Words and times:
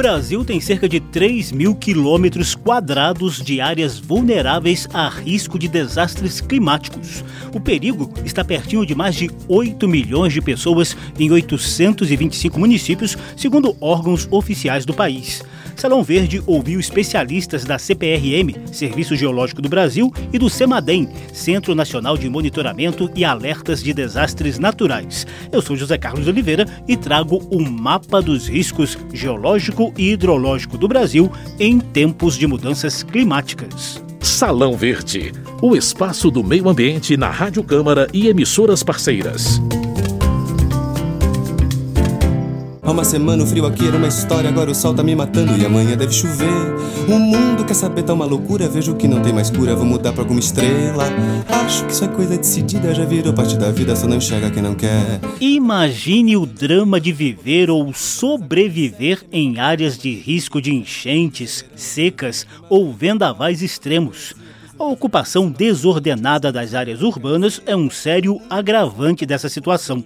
Brasil 0.00 0.42
tem 0.46 0.62
cerca 0.62 0.88
de 0.88 0.98
3 0.98 1.52
mil 1.52 1.74
quilômetros 1.74 2.54
quadrados 2.54 3.36
de 3.36 3.60
áreas 3.60 3.98
vulneráveis 3.98 4.88
a 4.94 5.06
risco 5.10 5.58
de 5.58 5.68
desastres 5.68 6.40
climáticos. 6.40 7.22
O 7.54 7.60
perigo 7.60 8.10
está 8.24 8.42
pertinho 8.42 8.86
de 8.86 8.94
mais 8.94 9.14
de 9.14 9.30
8 9.46 9.86
milhões 9.86 10.32
de 10.32 10.40
pessoas 10.40 10.96
em 11.18 11.30
825 11.30 12.58
municípios, 12.58 13.14
segundo 13.36 13.76
órgãos 13.78 14.26
oficiais 14.30 14.86
do 14.86 14.94
país. 14.94 15.42
Salão 15.76 16.02
Verde 16.02 16.42
ouviu 16.46 16.78
especialistas 16.78 17.64
da 17.64 17.78
CPRM, 17.78 18.54
Serviço 18.72 19.16
Geológico 19.16 19.62
do 19.62 19.68
Brasil, 19.68 20.12
e 20.32 20.38
do 20.38 20.50
CEMADEM, 20.50 21.08
Centro 21.32 21.74
Nacional 21.74 22.16
de 22.16 22.28
Monitoramento 22.28 23.10
e 23.14 23.24
Alertas 23.24 23.82
de 23.82 23.92
Desastres 23.92 24.58
Naturais. 24.58 25.26
Eu 25.50 25.62
sou 25.62 25.76
José 25.76 25.96
Carlos 25.98 26.26
Oliveira 26.26 26.66
e 26.86 26.96
trago 26.96 27.38
o 27.50 27.60
mapa 27.60 28.20
dos 28.20 28.48
riscos 28.48 28.98
geológico 29.12 29.92
e 29.96 30.12
hidrológico 30.12 30.76
do 30.76 30.88
Brasil 30.88 31.30
em 31.58 31.80
tempos 31.80 32.36
de 32.36 32.46
mudanças 32.46 33.02
climáticas. 33.02 34.02
Salão 34.20 34.76
Verde, 34.76 35.32
o 35.62 35.74
espaço 35.74 36.30
do 36.30 36.44
meio 36.44 36.68
ambiente 36.68 37.16
na 37.16 37.30
Rádio 37.30 37.62
Câmara 37.62 38.06
e 38.12 38.28
emissoras 38.28 38.82
parceiras. 38.82 39.60
Há 42.90 42.92
uma 42.92 43.04
semana 43.04 43.44
o 43.44 43.46
frio 43.46 43.66
aqui 43.66 43.86
era 43.86 43.96
uma 43.96 44.08
história, 44.08 44.50
agora 44.50 44.68
o 44.68 44.74
sol 44.74 44.92
tá 44.92 45.00
me 45.00 45.14
matando 45.14 45.56
e 45.56 45.64
amanhã 45.64 45.96
deve 45.96 46.12
chover. 46.12 46.48
O 47.06 47.20
mundo 47.20 47.64
quer 47.64 47.74
saber, 47.74 48.02
tá 48.02 48.12
uma 48.12 48.24
loucura, 48.24 48.68
vejo 48.68 48.96
que 48.96 49.06
não 49.06 49.22
tem 49.22 49.32
mais 49.32 49.48
cura, 49.48 49.76
vou 49.76 49.86
mudar 49.86 50.12
pra 50.12 50.22
alguma 50.22 50.40
estrela. 50.40 51.04
Acho 51.48 51.84
que 51.84 51.92
isso 51.92 52.04
é 52.04 52.08
coisa 52.08 52.36
decidida, 52.36 52.92
já 52.92 53.04
virou 53.04 53.32
parte 53.32 53.56
da 53.56 53.70
vida, 53.70 53.94
só 53.94 54.08
não 54.08 54.16
enxerga 54.16 54.50
quem 54.50 54.60
não 54.60 54.74
quer. 54.74 55.20
Imagine 55.40 56.36
o 56.36 56.44
drama 56.44 57.00
de 57.00 57.12
viver 57.12 57.70
ou 57.70 57.94
sobreviver 57.94 59.22
em 59.30 59.60
áreas 59.60 59.96
de 59.96 60.12
risco 60.12 60.60
de 60.60 60.74
enchentes, 60.74 61.64
secas 61.76 62.44
ou 62.68 62.92
vendavais 62.92 63.62
extremos. 63.62 64.34
A 64.76 64.84
ocupação 64.84 65.48
desordenada 65.48 66.50
das 66.50 66.74
áreas 66.74 67.02
urbanas 67.02 67.62
é 67.66 67.76
um 67.76 67.88
sério 67.88 68.40
agravante 68.50 69.24
dessa 69.24 69.48
situação 69.48 70.04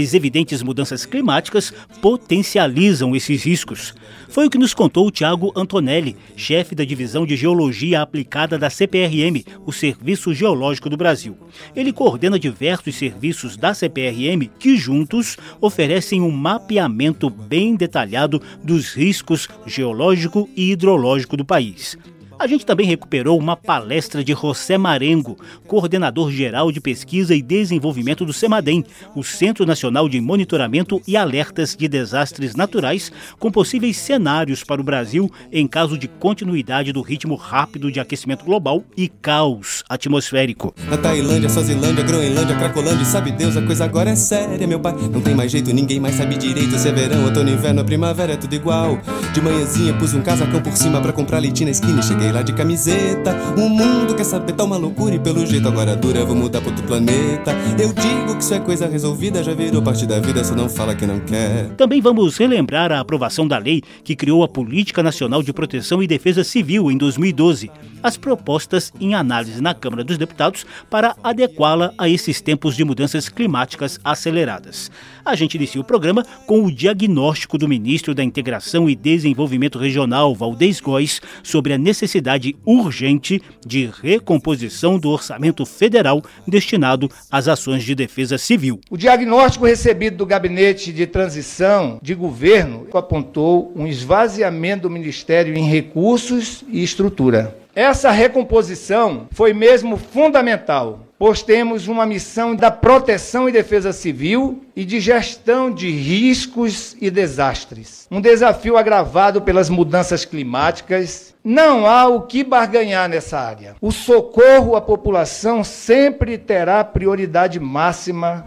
as 0.00 0.14
evidentes 0.14 0.62
mudanças 0.62 1.04
climáticas 1.04 1.72
potencializam 2.00 3.14
esses 3.14 3.42
riscos. 3.44 3.94
Foi 4.28 4.46
o 4.46 4.50
que 4.50 4.58
nos 4.58 4.72
contou 4.72 5.06
o 5.06 5.10
Tiago 5.10 5.52
Antonelli, 5.54 6.16
chefe 6.34 6.74
da 6.74 6.84
divisão 6.84 7.26
de 7.26 7.36
Geologia 7.36 8.00
Aplicada 8.00 8.58
da 8.58 8.70
CPRM, 8.70 9.44
o 9.66 9.72
Serviço 9.72 10.32
Geológico 10.32 10.88
do 10.88 10.96
Brasil. 10.96 11.36
Ele 11.76 11.92
coordena 11.92 12.38
diversos 12.38 12.94
serviços 12.94 13.56
da 13.56 13.74
CPRM 13.74 14.48
que, 14.58 14.76
juntos, 14.76 15.36
oferecem 15.60 16.22
um 16.22 16.30
mapeamento 16.30 17.28
bem 17.28 17.76
detalhado 17.76 18.40
dos 18.64 18.94
riscos 18.94 19.48
geológico 19.66 20.48
e 20.56 20.72
hidrológico 20.72 21.36
do 21.36 21.44
país. 21.44 21.98
A 22.42 22.46
gente 22.48 22.66
também 22.66 22.88
recuperou 22.88 23.38
uma 23.38 23.56
palestra 23.56 24.24
de 24.24 24.32
José 24.32 24.76
Marengo, 24.76 25.38
coordenador 25.68 26.32
geral 26.32 26.72
de 26.72 26.80
pesquisa 26.80 27.36
e 27.36 27.40
desenvolvimento 27.40 28.26
do 28.26 28.32
CEMADEM, 28.32 28.84
o 29.14 29.22
Centro 29.22 29.64
Nacional 29.64 30.08
de 30.08 30.20
Monitoramento 30.20 31.00
e 31.06 31.16
Alertas 31.16 31.76
de 31.76 31.86
Desastres 31.86 32.56
Naturais, 32.56 33.12
com 33.38 33.48
possíveis 33.52 33.96
cenários 33.96 34.64
para 34.64 34.80
o 34.80 34.84
Brasil 34.84 35.30
em 35.52 35.68
caso 35.68 35.96
de 35.96 36.08
continuidade 36.08 36.90
do 36.90 37.00
ritmo 37.00 37.36
rápido 37.36 37.92
de 37.92 38.00
aquecimento 38.00 38.44
global 38.44 38.82
e 38.96 39.08
caos 39.08 39.84
atmosférico. 39.88 40.74
Na 40.90 40.96
Tailândia, 40.96 41.48
Suazilândia, 41.48 42.02
Groenlândia, 42.02 42.56
Cracolândia, 42.56 43.04
sabe 43.04 43.30
Deus, 43.30 43.56
a 43.56 43.62
coisa 43.62 43.84
agora 43.84 44.10
é 44.10 44.16
séria, 44.16 44.66
meu 44.66 44.80
pai. 44.80 44.94
Não 45.12 45.20
tem 45.20 45.36
mais 45.36 45.52
jeito, 45.52 45.72
ninguém 45.72 46.00
mais 46.00 46.16
sabe 46.16 46.36
direito 46.36 46.76
se 46.76 46.88
é 46.88 46.92
verão, 46.92 47.24
outono, 47.24 47.50
inverno, 47.50 47.84
primavera, 47.84 48.32
é 48.32 48.36
tudo 48.36 48.52
igual. 48.52 48.98
De 49.32 49.40
manhãzinha 49.40 49.94
pus 49.94 50.12
um 50.12 50.22
casacão 50.22 50.60
por 50.60 50.76
cima 50.76 51.00
para 51.00 51.12
comprar 51.12 51.38
leitinho 51.38 51.66
na 51.66 51.70
esquina 51.70 52.00
e 52.00 52.02
cheguei 52.02 52.31
lá 52.32 52.42
de 52.42 52.52
camiseta. 52.52 53.36
O 53.56 53.68
mundo 53.68 54.14
quer 54.14 54.24
saber, 54.24 54.54
tá 54.54 54.64
uma 54.64 54.76
loucura 54.76 55.14
e 55.14 55.18
pelo 55.18 55.46
jeito 55.46 55.68
agora 55.68 55.94
dura, 55.94 56.24
vou 56.24 56.34
mudar 56.34 56.64
outro 56.64 56.82
planeta. 56.84 57.52
Eu 57.78 57.92
digo 57.92 58.36
que 58.36 58.42
isso 58.42 58.54
é 58.54 58.60
coisa 58.60 58.88
resolvida, 58.88 59.42
já 59.42 59.52
virou 59.52 59.82
parte 59.82 60.06
da 60.06 60.18
vida, 60.18 60.42
só 60.42 60.54
não 60.54 60.68
fala 60.68 60.94
que 60.94 61.06
não 61.06 61.20
quer. 61.20 61.68
Também 61.76 62.00
vamos 62.00 62.38
relembrar 62.38 62.90
a 62.90 63.00
aprovação 63.00 63.46
da 63.46 63.58
lei 63.58 63.82
que 64.02 64.16
criou 64.16 64.42
a 64.42 64.48
Política 64.48 65.02
Nacional 65.02 65.42
de 65.42 65.52
Proteção 65.52 66.02
e 66.02 66.06
Defesa 66.06 66.42
Civil 66.42 66.90
em 66.90 66.96
2012. 66.96 67.70
As 68.02 68.16
propostas 68.16 68.92
em 68.98 69.14
análise 69.14 69.60
na 69.60 69.74
Câmara 69.74 70.02
dos 70.02 70.18
Deputados 70.18 70.64
para 70.90 71.14
adequá-la 71.22 71.92
a 71.98 72.08
esses 72.08 72.40
tempos 72.40 72.74
de 72.74 72.84
mudanças 72.84 73.28
climáticas 73.28 74.00
aceleradas. 74.02 74.90
A 75.24 75.36
gente 75.36 75.54
inicia 75.54 75.80
o 75.80 75.84
programa 75.84 76.24
com 76.46 76.64
o 76.64 76.72
diagnóstico 76.72 77.56
do 77.56 77.68
ministro 77.68 78.14
da 78.14 78.24
Integração 78.24 78.90
e 78.90 78.96
Desenvolvimento 78.96 79.78
Regional, 79.78 80.34
Valdez 80.34 80.80
Góes, 80.80 81.20
sobre 81.44 81.74
a 81.74 81.78
necessidade 81.78 82.11
necessidade 82.12 82.54
urgente 82.66 83.40
de 83.64 83.90
recomposição 84.02 84.98
do 84.98 85.08
orçamento 85.08 85.64
federal 85.64 86.22
destinado 86.46 87.10
às 87.30 87.48
ações 87.48 87.82
de 87.82 87.94
defesa 87.94 88.36
civil. 88.36 88.80
O 88.90 88.96
diagnóstico 88.96 89.66
recebido 89.66 90.18
do 90.18 90.26
Gabinete 90.26 90.92
de 90.92 91.06
Transição 91.06 91.98
de 92.02 92.14
Governo 92.14 92.86
apontou 92.92 93.72
um 93.74 93.86
esvaziamento 93.86 94.82
do 94.82 94.90
Ministério 94.90 95.56
em 95.56 95.64
recursos 95.64 96.62
e 96.68 96.82
estrutura. 96.82 97.56
Essa 97.74 98.10
recomposição 98.10 99.26
foi 99.30 99.54
mesmo 99.54 99.96
fundamental 99.96 101.06
pois 101.22 101.40
temos 101.40 101.86
uma 101.86 102.04
missão 102.04 102.56
da 102.56 102.68
proteção 102.68 103.48
e 103.48 103.52
defesa 103.52 103.92
civil 103.92 104.64
e 104.74 104.84
de 104.84 104.98
gestão 104.98 105.70
de 105.70 105.88
riscos 105.88 106.96
e 107.00 107.12
desastres. 107.12 108.08
Um 108.10 108.20
desafio 108.20 108.76
agravado 108.76 109.40
pelas 109.40 109.70
mudanças 109.70 110.24
climáticas. 110.24 111.32
Não 111.44 111.86
há 111.86 112.08
o 112.08 112.22
que 112.22 112.42
barganhar 112.42 113.08
nessa 113.08 113.38
área. 113.38 113.76
O 113.80 113.92
socorro 113.92 114.74
à 114.74 114.80
população 114.80 115.62
sempre 115.62 116.36
terá 116.36 116.82
prioridade 116.82 117.60
máxima. 117.60 118.44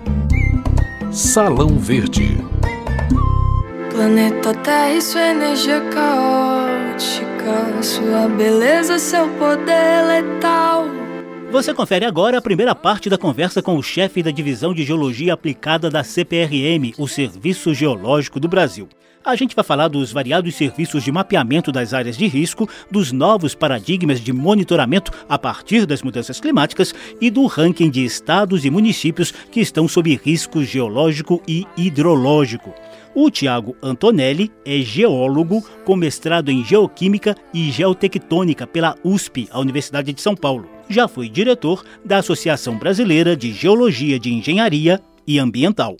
Salão 1.13 1.77
Verde. 1.77 2.37
Planeta 3.89 4.53
Terra 4.53 4.91
e 4.91 5.01
sua 5.01 5.29
energia 5.29 5.79
caótica, 5.79 7.81
sua 7.81 8.27
beleza, 8.27 8.99
seu 8.99 9.29
poder 9.39 10.07
letal. 10.07 10.94
Você 11.51 11.73
confere 11.73 12.05
agora 12.05 12.37
a 12.37 12.41
primeira 12.41 12.75
parte 12.75 13.09
da 13.09 13.17
conversa 13.17 13.61
com 13.61 13.77
o 13.77 13.83
chefe 13.83 14.21
da 14.21 14.31
Divisão 14.31 14.73
de 14.73 14.83
Geologia 14.83 15.33
Aplicada 15.33 15.89
da 15.89 16.03
CPRM, 16.03 16.93
o 16.97 17.07
Serviço 17.07 17.73
Geológico 17.73 18.39
do 18.39 18.47
Brasil. 18.47 18.89
A 19.23 19.35
gente 19.35 19.55
vai 19.55 19.63
falar 19.63 19.87
dos 19.87 20.11
variados 20.11 20.53
serviços 20.53 21.03
de 21.03 21.11
mapeamento 21.11 21.71
das 21.71 21.93
áreas 21.93 22.17
de 22.17 22.27
risco, 22.27 22.69
dos 22.91 23.11
novos 23.11 23.55
paradigmas 23.55 24.19
de 24.19 24.33
monitoramento 24.33 25.11
a 25.27 25.39
partir 25.39 25.85
das 25.85 26.03
mudanças 26.03 26.39
climáticas 26.39 26.93
e 27.21 27.31
do 27.31 27.45
ranking 27.45 27.89
de 27.89 28.03
estados 28.03 28.65
e 28.65 28.69
municípios 28.69 29.31
que 29.31 29.61
estão 29.61 29.87
sob 29.87 30.13
risco 30.23 30.63
geológico 30.63 31.41
e 31.47 31.65
hidrológico. 31.77 32.73
O 33.15 33.31
Tiago 33.31 33.75
Antonelli 33.81 34.51
é 34.65 34.77
geólogo 34.79 35.65
com 35.85 35.95
mestrado 35.95 36.51
em 36.51 36.63
Geoquímica 36.65 37.35
e 37.53 37.71
Geotectônica 37.71 38.67
pela 38.67 38.95
USP, 39.03 39.47
a 39.51 39.59
Universidade 39.59 40.11
de 40.11 40.21
São 40.21 40.35
Paulo. 40.35 40.74
Já 40.89 41.07
foi 41.07 41.29
diretor 41.29 41.83
da 42.03 42.17
Associação 42.17 42.77
Brasileira 42.77 43.35
de 43.35 43.51
Geologia 43.51 44.19
de 44.19 44.33
Engenharia 44.33 44.99
e 45.27 45.39
Ambiental. 45.39 45.97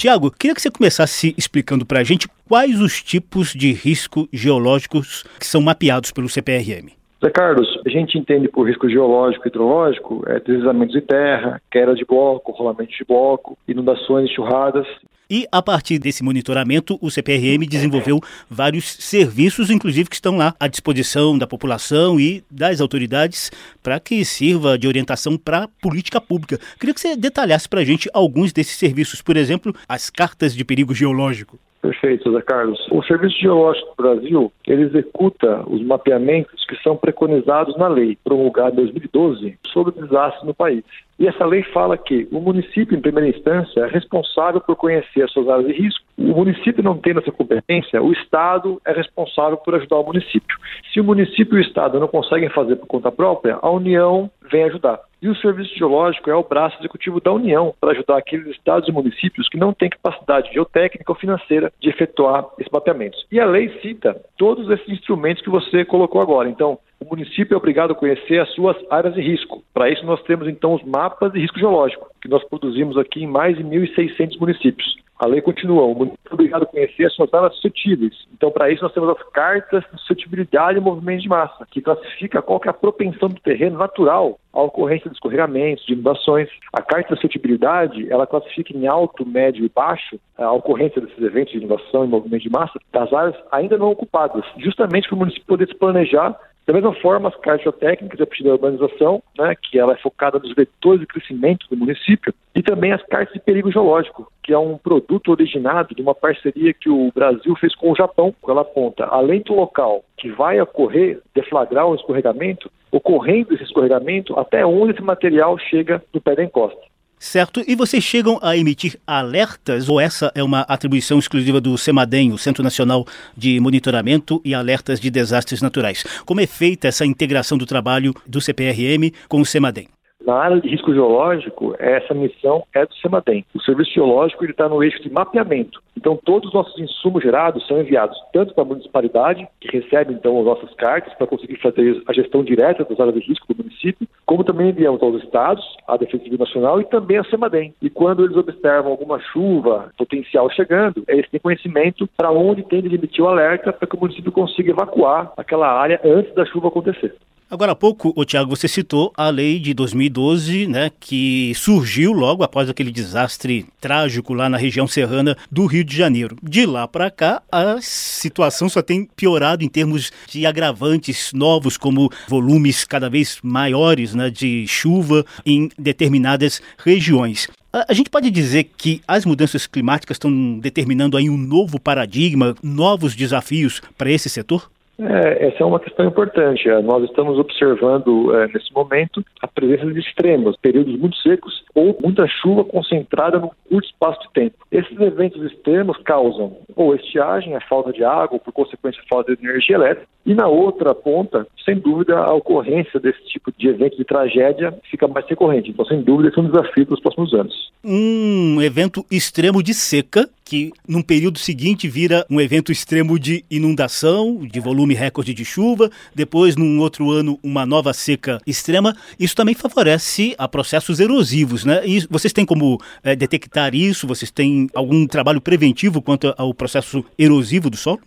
Tiago, 0.00 0.30
queria 0.30 0.54
que 0.54 0.62
você 0.62 0.70
começasse 0.70 1.34
explicando 1.36 1.84
para 1.84 2.00
a 2.00 2.02
gente 2.02 2.26
quais 2.48 2.80
os 2.80 3.02
tipos 3.02 3.52
de 3.52 3.70
risco 3.70 4.26
geológicos 4.32 5.24
que 5.38 5.46
são 5.46 5.60
mapeados 5.60 6.10
pelo 6.10 6.26
CPRM. 6.26 6.88
Zé 7.22 7.28
Carlos, 7.28 7.68
a 7.84 7.88
gente 7.90 8.16
entende 8.16 8.48
por 8.48 8.66
risco 8.66 8.88
geológico 8.88 9.46
e 9.46 9.48
hidrológico 9.50 10.24
é, 10.26 10.40
deslizamentos 10.40 10.94
de 10.94 11.02
terra, 11.02 11.60
queda 11.70 11.94
de 11.94 12.06
bloco, 12.06 12.50
rolamento 12.50 12.92
de 12.92 13.04
bloco, 13.06 13.58
inundações, 13.68 14.30
churradas. 14.30 14.86
E 15.30 15.46
a 15.52 15.62
partir 15.62 16.00
desse 16.00 16.24
monitoramento, 16.24 16.98
o 17.00 17.08
CPRM 17.08 17.64
desenvolveu 17.64 18.18
vários 18.50 18.84
serviços, 18.94 19.70
inclusive 19.70 20.08
que 20.08 20.16
estão 20.16 20.36
lá 20.36 20.56
à 20.58 20.66
disposição 20.66 21.38
da 21.38 21.46
população 21.46 22.18
e 22.18 22.42
das 22.50 22.80
autoridades 22.80 23.48
para 23.80 24.00
que 24.00 24.24
sirva 24.24 24.76
de 24.76 24.88
orientação 24.88 25.36
para 25.36 25.64
a 25.64 25.68
política 25.80 26.20
pública. 26.20 26.58
Queria 26.80 26.92
que 26.92 27.00
você 27.00 27.14
detalhasse 27.16 27.68
para 27.68 27.78
a 27.78 27.84
gente 27.84 28.10
alguns 28.12 28.52
desses 28.52 28.76
serviços, 28.76 29.22
por 29.22 29.36
exemplo, 29.36 29.72
as 29.88 30.10
cartas 30.10 30.52
de 30.52 30.64
perigo 30.64 30.92
geológico. 30.92 31.60
Perfeito, 31.80 32.30
Zé 32.30 32.42
Carlos. 32.42 32.78
O 32.90 33.02
Serviço 33.04 33.38
Geológico 33.40 33.94
do 33.96 34.02
Brasil, 34.02 34.52
ele 34.66 34.82
executa 34.82 35.62
os 35.66 35.82
mapeamentos 35.82 36.64
que 36.66 36.76
são 36.82 36.94
preconizados 36.94 37.76
na 37.78 37.88
lei 37.88 38.18
promulgada 38.22 38.72
em 38.72 38.84
2012 38.84 39.58
sobre 39.68 39.98
desastres 39.98 40.44
no 40.44 40.52
país. 40.52 40.84
E 41.20 41.28
essa 41.28 41.44
lei 41.44 41.62
fala 41.64 41.98
que 41.98 42.26
o 42.32 42.40
município, 42.40 42.96
em 42.96 43.00
primeira 43.00 43.28
instância, 43.28 43.80
é 43.80 43.86
responsável 43.86 44.58
por 44.58 44.74
conhecer 44.74 45.22
as 45.22 45.30
suas 45.30 45.46
áreas 45.50 45.66
de 45.66 45.74
risco 45.74 46.02
O 46.16 46.34
município 46.34 46.82
não 46.82 46.96
tendo 46.96 47.20
essa 47.20 47.30
competência, 47.30 48.02
o 48.02 48.10
Estado 48.10 48.80
é 48.86 48.92
responsável 48.92 49.58
por 49.58 49.74
ajudar 49.74 49.96
o 49.96 50.06
município. 50.06 50.56
Se 50.90 50.98
o 50.98 51.04
município 51.04 51.58
e 51.58 51.60
o 51.60 51.62
Estado 51.62 52.00
não 52.00 52.08
conseguem 52.08 52.48
fazer 52.48 52.76
por 52.76 52.86
conta 52.86 53.12
própria, 53.12 53.58
a 53.60 53.70
União 53.70 54.30
vem 54.50 54.64
ajudar. 54.64 54.98
E 55.20 55.28
o 55.28 55.36
Serviço 55.36 55.76
Geológico 55.76 56.30
é 56.30 56.34
o 56.34 56.42
braço 56.42 56.78
executivo 56.80 57.20
da 57.20 57.30
União 57.30 57.74
para 57.78 57.92
ajudar 57.92 58.16
aqueles 58.16 58.46
estados 58.48 58.88
e 58.88 58.92
municípios 58.92 59.46
que 59.50 59.58
não 59.58 59.74
têm 59.74 59.90
capacidade 59.90 60.50
geotécnica 60.54 61.12
ou 61.12 61.18
financeira 61.18 61.70
de 61.78 61.90
efetuar 61.90 62.46
esses 62.58 62.72
mapeamentos. 62.72 63.26
E 63.30 63.38
a 63.38 63.44
lei 63.44 63.68
cita 63.82 64.18
todos 64.38 64.70
esses 64.70 64.88
instrumentos 64.88 65.42
que 65.42 65.50
você 65.50 65.84
colocou 65.84 66.22
agora. 66.22 66.48
Então, 66.48 66.78
o 67.00 67.08
município 67.08 67.54
é 67.54 67.56
obrigado 67.56 67.92
a 67.92 67.94
conhecer 67.94 68.38
as 68.40 68.50
suas 68.50 68.76
áreas 68.90 69.14
de 69.14 69.22
risco. 69.22 69.62
Para 69.72 69.88
isso, 69.88 70.04
nós 70.04 70.22
temos 70.24 70.46
então 70.46 70.74
os 70.74 70.84
mapas 70.84 71.32
de 71.32 71.40
risco 71.40 71.58
geológico, 71.58 72.06
que 72.20 72.28
nós 72.28 72.44
produzimos 72.44 72.98
aqui 72.98 73.24
em 73.24 73.26
mais 73.26 73.56
de 73.56 73.64
1.600 73.64 74.38
municípios. 74.38 75.00
A 75.18 75.26
lei 75.26 75.42
continua, 75.42 75.82
o 75.82 75.94
município 75.94 76.30
é 76.30 76.34
obrigado 76.34 76.62
a 76.62 76.66
conhecer 76.66 77.04
as 77.04 77.12
suas 77.14 77.32
áreas 77.34 77.54
suscetíveis. 77.56 78.14
Então, 78.32 78.50
para 78.50 78.70
isso, 78.70 78.82
nós 78.82 78.92
temos 78.92 79.10
as 79.10 79.22
cartas 79.30 79.84
de 79.92 79.98
suscetibilidade 79.98 80.78
e 80.78 80.80
movimento 80.80 81.20
de 81.20 81.28
massa, 81.28 81.66
que 81.70 81.82
classifica 81.82 82.40
qual 82.40 82.58
que 82.58 82.68
é 82.68 82.70
a 82.70 82.74
propensão 82.74 83.28
do 83.28 83.38
terreno 83.40 83.76
natural 83.76 84.38
à 84.50 84.62
ocorrência 84.62 85.10
de 85.10 85.16
escorregamentos, 85.16 85.84
de 85.84 85.92
inundações. 85.92 86.48
A 86.72 86.80
carta 86.80 87.08
de 87.14 87.20
suscetibilidade, 87.20 88.10
ela 88.10 88.26
classifica 88.26 88.74
em 88.74 88.86
alto, 88.86 89.26
médio 89.26 89.64
e 89.64 89.68
baixo 89.68 90.18
a 90.38 90.50
ocorrência 90.52 91.02
desses 91.02 91.22
eventos 91.22 91.52
de 91.52 91.58
inundação 91.58 92.04
e 92.04 92.08
movimento 92.08 92.42
de 92.42 92.50
massa 92.50 92.80
das 92.90 93.12
áreas 93.12 93.36
ainda 93.52 93.76
não 93.76 93.90
ocupadas, 93.90 94.42
justamente 94.56 95.06
para 95.06 95.16
o 95.16 95.18
município 95.18 95.46
poder 95.46 95.68
se 95.68 95.74
planejar 95.74 96.34
da 96.70 96.74
mesma 96.74 96.94
forma, 97.00 97.28
as 97.28 97.36
cartotécnicas 97.36 98.20
a 98.20 98.26
partir 98.26 98.44
da 98.44 98.52
urbanização, 98.52 99.20
né, 99.36 99.56
que 99.60 99.76
ela 99.76 99.92
é 99.92 99.96
focada 99.96 100.38
nos 100.38 100.54
vetores 100.54 101.00
de 101.00 101.06
crescimento 101.06 101.66
do 101.68 101.76
município, 101.76 102.32
e 102.54 102.62
também 102.62 102.92
as 102.92 103.02
cartas 103.06 103.34
de 103.34 103.40
perigo 103.40 103.72
geológico, 103.72 104.30
que 104.40 104.52
é 104.52 104.58
um 104.58 104.78
produto 104.78 105.32
originado 105.32 105.92
de 105.96 106.00
uma 106.00 106.14
parceria 106.14 106.72
que 106.72 106.88
o 106.88 107.10
Brasil 107.12 107.56
fez 107.56 107.74
com 107.74 107.90
o 107.90 107.96
Japão. 107.96 108.32
Ela 108.46 108.60
aponta, 108.60 109.04
além 109.06 109.40
do 109.40 109.54
local 109.54 110.04
que 110.16 110.30
vai 110.30 110.60
ocorrer, 110.60 111.20
deflagrar 111.34 111.88
um 111.88 111.94
escorregamento, 111.96 112.70
ocorrendo 112.92 113.52
esse 113.52 113.64
escorregamento, 113.64 114.38
até 114.38 114.64
onde 114.64 114.92
esse 114.92 115.02
material 115.02 115.58
chega 115.58 116.00
no 116.14 116.20
pé 116.20 116.36
da 116.36 116.44
encosta. 116.44 116.89
Certo. 117.22 117.62
E 117.66 117.76
vocês 117.76 118.02
chegam 118.02 118.38
a 118.40 118.56
emitir 118.56 118.98
alertas, 119.06 119.90
ou 119.90 120.00
essa 120.00 120.32
é 120.34 120.42
uma 120.42 120.62
atribuição 120.62 121.18
exclusiva 121.18 121.60
do 121.60 121.76
CEMADEM, 121.76 122.32
o 122.32 122.38
Centro 122.38 122.64
Nacional 122.64 123.06
de 123.36 123.60
Monitoramento 123.60 124.40
e 124.42 124.54
Alertas 124.54 124.98
de 124.98 125.10
Desastres 125.10 125.60
Naturais? 125.60 126.02
Como 126.24 126.40
é 126.40 126.46
feita 126.46 126.88
essa 126.88 127.04
integração 127.04 127.58
do 127.58 127.66
trabalho 127.66 128.14
do 128.26 128.40
CPRM 128.40 129.12
com 129.28 129.38
o 129.38 129.44
CEMADEM? 129.44 129.99
Na 130.26 130.34
área 130.34 130.60
de 130.60 130.68
risco 130.68 130.92
geológico, 130.92 131.74
essa 131.78 132.12
missão 132.12 132.62
é 132.74 132.84
do 132.84 132.94
CEMADEM. 132.96 133.44
O 133.54 133.62
Serviço 133.62 133.92
Geológico 133.92 134.44
está 134.44 134.68
no 134.68 134.82
eixo 134.84 135.02
de 135.02 135.10
mapeamento. 135.10 135.80
Então, 135.96 136.14
todos 136.14 136.48
os 136.48 136.54
nossos 136.54 136.78
insumos 136.78 137.22
gerados 137.22 137.66
são 137.66 137.80
enviados 137.80 138.16
tanto 138.32 138.54
para 138.54 138.62
a 138.64 138.66
municipalidade, 138.66 139.48
que 139.60 139.68
recebe, 139.68 140.12
então, 140.12 140.38
as 140.38 140.44
nossas 140.44 140.74
cartas 140.74 141.12
para 141.14 141.26
conseguir 141.26 141.56
fazer 141.56 142.02
a 142.06 142.12
gestão 142.12 142.44
direta 142.44 142.84
das 142.84 143.00
áreas 143.00 143.14
de 143.14 143.20
risco 143.20 143.52
do 143.52 143.62
município, 143.62 144.06
como 144.26 144.44
também 144.44 144.68
enviamos 144.68 145.02
aos 145.02 145.22
estados, 145.22 145.64
à 145.88 145.96
Defesa 145.96 146.22
Civil 146.22 146.38
Nacional 146.38 146.80
e 146.80 146.84
também 146.84 147.16
à 147.16 147.24
CEMADEM. 147.24 147.74
E 147.80 147.88
quando 147.88 148.24
eles 148.24 148.36
observam 148.36 148.92
alguma 148.92 149.18
chuva 149.20 149.90
potencial 149.96 150.50
chegando, 150.50 151.02
eles 151.08 151.28
têm 151.30 151.40
conhecimento 151.40 152.06
para 152.16 152.30
onde 152.30 152.62
tem 152.62 152.82
de 152.82 152.94
emitir 152.94 153.24
o 153.24 153.28
alerta 153.28 153.72
para 153.72 153.88
que 153.88 153.96
o 153.96 154.00
município 154.00 154.30
consiga 154.30 154.70
evacuar 154.70 155.32
aquela 155.36 155.68
área 155.68 155.98
antes 156.04 156.34
da 156.34 156.44
chuva 156.44 156.68
acontecer. 156.68 157.14
Agora 157.50 157.72
há 157.72 157.74
pouco, 157.74 158.12
o 158.14 158.24
Tiago, 158.24 158.54
você 158.54 158.68
citou 158.68 159.12
a 159.16 159.28
lei 159.28 159.58
de 159.58 159.74
2012, 159.74 160.68
né, 160.68 160.88
que 161.00 161.52
surgiu 161.56 162.12
logo 162.12 162.44
após 162.44 162.68
aquele 162.68 162.92
desastre 162.92 163.66
trágico 163.80 164.32
lá 164.32 164.48
na 164.48 164.56
região 164.56 164.86
serrana 164.86 165.36
do 165.50 165.66
Rio 165.66 165.82
de 165.82 165.96
Janeiro. 165.96 166.36
De 166.40 166.64
lá 166.64 166.86
para 166.86 167.10
cá, 167.10 167.42
a 167.50 167.78
situação 167.80 168.68
só 168.68 168.80
tem 168.80 169.04
piorado 169.16 169.64
em 169.64 169.68
termos 169.68 170.12
de 170.28 170.46
agravantes 170.46 171.32
novos, 171.32 171.76
como 171.76 172.08
volumes 172.28 172.84
cada 172.84 173.10
vez 173.10 173.40
maiores 173.42 174.14
né, 174.14 174.30
de 174.30 174.64
chuva 174.68 175.26
em 175.44 175.68
determinadas 175.76 176.62
regiões. 176.78 177.48
A 177.72 177.92
gente 177.92 178.10
pode 178.10 178.30
dizer 178.30 178.70
que 178.76 179.02
as 179.08 179.24
mudanças 179.24 179.66
climáticas 179.66 180.14
estão 180.14 180.56
determinando 180.60 181.16
aí 181.16 181.28
um 181.28 181.36
novo 181.36 181.80
paradigma, 181.80 182.54
novos 182.62 183.16
desafios 183.16 183.82
para 183.98 184.12
esse 184.12 184.28
setor? 184.28 184.70
É, 185.00 185.46
essa 185.48 185.62
é 185.62 185.66
uma 185.66 185.80
questão 185.80 186.06
importante. 186.06 186.68
É, 186.68 186.80
nós 186.82 187.04
estamos 187.04 187.38
observando 187.38 188.34
é, 188.34 188.48
nesse 188.48 188.72
momento 188.72 189.24
a 189.40 189.48
presença 189.48 189.86
de 189.86 190.00
extremos, 190.00 190.56
períodos 190.60 190.98
muito 190.98 191.16
secos 191.16 191.64
ou 191.74 191.96
muita 192.02 192.26
chuva 192.26 192.64
concentrada 192.64 193.38
num 193.38 193.50
curto 193.68 193.86
espaço 193.86 194.20
de 194.22 194.32
tempo. 194.32 194.56
Esses 194.70 194.98
eventos 195.00 195.42
extremos 195.44 195.96
causam 196.04 196.56
ou 196.76 196.94
estiagem, 196.94 197.54
a 197.54 197.60
falta 197.60 197.92
de 197.92 198.04
água, 198.04 198.34
ou 198.34 198.40
por 198.40 198.52
consequência 198.52 199.00
a 199.02 199.08
falta 199.08 199.34
de 199.34 199.42
energia 199.46 199.76
elétrica, 199.76 200.06
e 200.26 200.34
na 200.34 200.48
outra 200.48 200.94
ponta, 200.94 201.46
sem 201.64 201.76
dúvida, 201.76 202.18
a 202.18 202.34
ocorrência 202.34 203.00
desse 203.00 203.22
tipo 203.24 203.52
de 203.56 203.68
evento 203.68 203.96
de 203.96 204.04
tragédia 204.04 204.74
fica 204.90 205.08
mais 205.08 205.26
recorrente. 205.26 205.70
Então, 205.70 205.84
sem 205.86 206.02
dúvida, 206.02 206.28
esse 206.28 206.38
é 206.38 206.42
um 206.42 206.50
desafio 206.50 206.86
para 206.86 206.94
os 206.94 207.00
próximos 207.00 207.32
anos. 207.32 207.70
Um 207.82 208.60
evento 208.60 209.04
extremo 209.10 209.62
de 209.62 209.72
seca 209.72 210.28
que 210.44 210.72
num 210.86 211.00
período 211.00 211.38
seguinte 211.38 211.88
vira 211.88 212.26
um 212.28 212.40
evento 212.40 212.72
extremo 212.72 213.18
de 213.20 213.44
inundação, 213.48 214.38
de 214.38 214.58
volume 214.58 214.89
recorde 214.94 215.34
de 215.34 215.44
chuva, 215.44 215.90
depois 216.14 216.56
num 216.56 216.78
outro 216.80 217.10
ano 217.10 217.38
uma 217.42 217.64
nova 217.64 217.92
seca 217.92 218.40
extrema. 218.46 218.96
Isso 219.18 219.34
também 219.34 219.54
favorece 219.54 220.34
a 220.38 220.48
processos 220.48 221.00
erosivos, 221.00 221.64
né? 221.64 221.82
E 221.86 222.06
vocês 222.10 222.32
têm 222.32 222.44
como 222.44 222.80
é, 223.02 223.14
detectar 223.14 223.74
isso? 223.74 224.06
Vocês 224.06 224.30
têm 224.30 224.68
algum 224.74 225.06
trabalho 225.06 225.40
preventivo 225.40 226.02
quanto 226.02 226.34
ao 226.36 226.52
processo 226.54 227.04
erosivo 227.18 227.70
do 227.70 227.76
solo? 227.76 228.00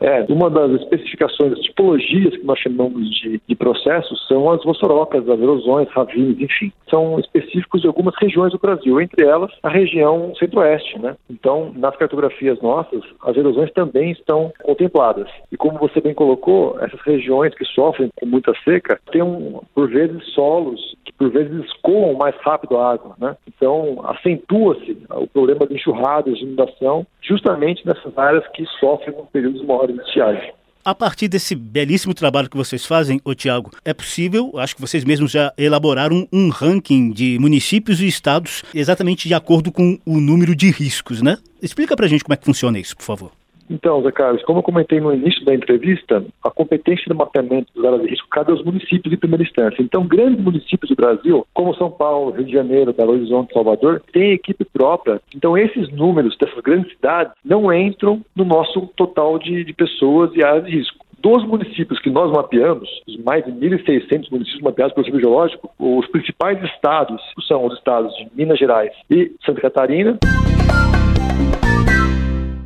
É, 0.00 0.24
uma 0.30 0.48
das 0.48 0.80
especificações, 0.80 1.52
as 1.52 1.60
tipologias 1.60 2.34
que 2.34 2.44
nós 2.44 2.58
chamamos 2.58 3.10
de, 3.20 3.40
de 3.46 3.54
processos 3.54 4.26
são 4.26 4.50
as 4.50 4.62
vossorocas, 4.64 5.28
as 5.28 5.40
erosões, 5.40 5.88
ravines, 5.90 6.40
enfim. 6.40 6.72
São 6.88 7.20
específicos 7.20 7.82
de 7.82 7.86
algumas 7.86 8.14
regiões 8.16 8.52
do 8.52 8.58
Brasil, 8.58 9.00
entre 9.00 9.26
elas 9.26 9.50
a 9.62 9.68
região 9.68 10.32
centro-oeste, 10.36 10.98
né? 10.98 11.16
Então, 11.28 11.72
nas 11.76 11.94
cartografias 11.96 12.60
nossas, 12.62 13.02
as 13.22 13.36
erosões 13.36 13.70
também 13.72 14.10
estão 14.12 14.52
contempladas. 14.62 15.28
E 15.52 15.56
como 15.56 15.78
você 15.78 16.00
bem 16.00 16.14
colocou, 16.14 16.78
essas 16.80 17.00
regiões 17.02 17.54
que 17.54 17.64
sofrem 17.66 18.08
com 18.18 18.26
muita 18.26 18.54
seca 18.64 18.98
têm, 19.12 19.22
um, 19.22 19.60
por 19.74 19.88
vezes, 19.88 20.24
solos 20.32 20.80
por 21.20 21.30
vezes 21.30 21.66
escoam 21.66 22.14
mais 22.14 22.34
rápido 22.40 22.78
a 22.78 22.92
água, 22.92 23.14
né? 23.18 23.36
Então, 23.46 24.00
acentua-se 24.06 24.96
o 25.10 25.26
problema 25.26 25.66
de 25.66 25.74
enxurradas, 25.74 26.38
de 26.38 26.44
inundação, 26.44 27.06
justamente 27.20 27.86
nessas 27.86 28.16
áreas 28.16 28.42
que 28.54 28.64
sofrem 28.80 29.12
com 29.12 29.26
períodos 29.26 29.62
maiores 29.66 29.96
de 29.96 30.02
estiagem. 30.02 30.50
A 30.82 30.94
partir 30.94 31.28
desse 31.28 31.54
belíssimo 31.54 32.14
trabalho 32.14 32.48
que 32.48 32.56
vocês 32.56 32.86
fazem, 32.86 33.20
ô 33.22 33.34
Tiago, 33.34 33.70
é 33.84 33.92
possível, 33.92 34.52
acho 34.56 34.74
que 34.74 34.80
vocês 34.80 35.04
mesmos 35.04 35.30
já 35.30 35.52
elaboraram 35.58 36.26
um 36.32 36.48
ranking 36.48 37.10
de 37.10 37.38
municípios 37.38 38.00
e 38.00 38.06
estados 38.06 38.64
exatamente 38.74 39.28
de 39.28 39.34
acordo 39.34 39.70
com 39.70 39.98
o 40.06 40.18
número 40.18 40.56
de 40.56 40.70
riscos, 40.70 41.20
né? 41.20 41.36
Explica 41.60 41.94
pra 41.94 42.08
gente 42.08 42.24
como 42.24 42.32
é 42.32 42.36
que 42.38 42.46
funciona 42.46 42.78
isso, 42.78 42.96
por 42.96 43.04
favor. 43.04 43.39
Então, 43.70 44.02
Zé 44.02 44.10
Carlos, 44.10 44.42
como 44.42 44.58
eu 44.58 44.62
comentei 44.64 45.00
no 45.00 45.14
início 45.14 45.44
da 45.44 45.54
entrevista, 45.54 46.24
a 46.42 46.50
competência 46.50 47.04
do 47.06 47.14
mapeamento 47.14 47.72
das 47.74 47.84
áreas 47.84 48.02
de 48.02 48.08
risco 48.08 48.28
cabe 48.28 48.50
aos 48.50 48.64
municípios 48.64 49.14
em 49.14 49.16
primeira 49.16 49.44
instância. 49.44 49.80
Então, 49.80 50.06
grandes 50.06 50.42
municípios 50.42 50.90
do 50.90 50.96
Brasil, 50.96 51.46
como 51.54 51.74
São 51.76 51.88
Paulo, 51.88 52.32
Rio 52.32 52.44
de 52.44 52.52
Janeiro, 52.52 52.92
Belo 52.92 53.12
Horizonte, 53.12 53.52
Salvador, 53.52 54.02
têm 54.12 54.32
equipe 54.32 54.64
própria. 54.64 55.20
Então, 55.34 55.56
esses 55.56 55.88
números 55.92 56.36
dessas 56.36 56.60
grandes 56.60 56.92
cidades 56.92 57.32
não 57.44 57.72
entram 57.72 58.20
no 58.34 58.44
nosso 58.44 58.88
total 58.96 59.38
de, 59.38 59.62
de 59.62 59.72
pessoas 59.72 60.34
e 60.34 60.42
áreas 60.42 60.66
de 60.66 60.72
risco 60.72 60.98
dos 61.22 61.46
municípios 61.46 62.00
que 62.00 62.10
nós 62.10 62.32
mapeamos, 62.32 62.88
os 63.06 63.16
mais 63.18 63.44
de 63.44 63.52
1.600 63.52 64.30
municípios 64.30 64.62
mapeados 64.62 64.94
pelo 64.94 65.04
Serviço 65.04 65.28
Geológico, 65.28 65.70
os 65.78 66.06
principais 66.08 66.62
estados 66.64 67.20
são 67.46 67.66
os 67.66 67.74
estados 67.74 68.14
de 68.16 68.26
Minas 68.34 68.58
Gerais 68.58 68.90
e 69.10 69.30
Santa 69.44 69.60
Catarina. 69.60 70.18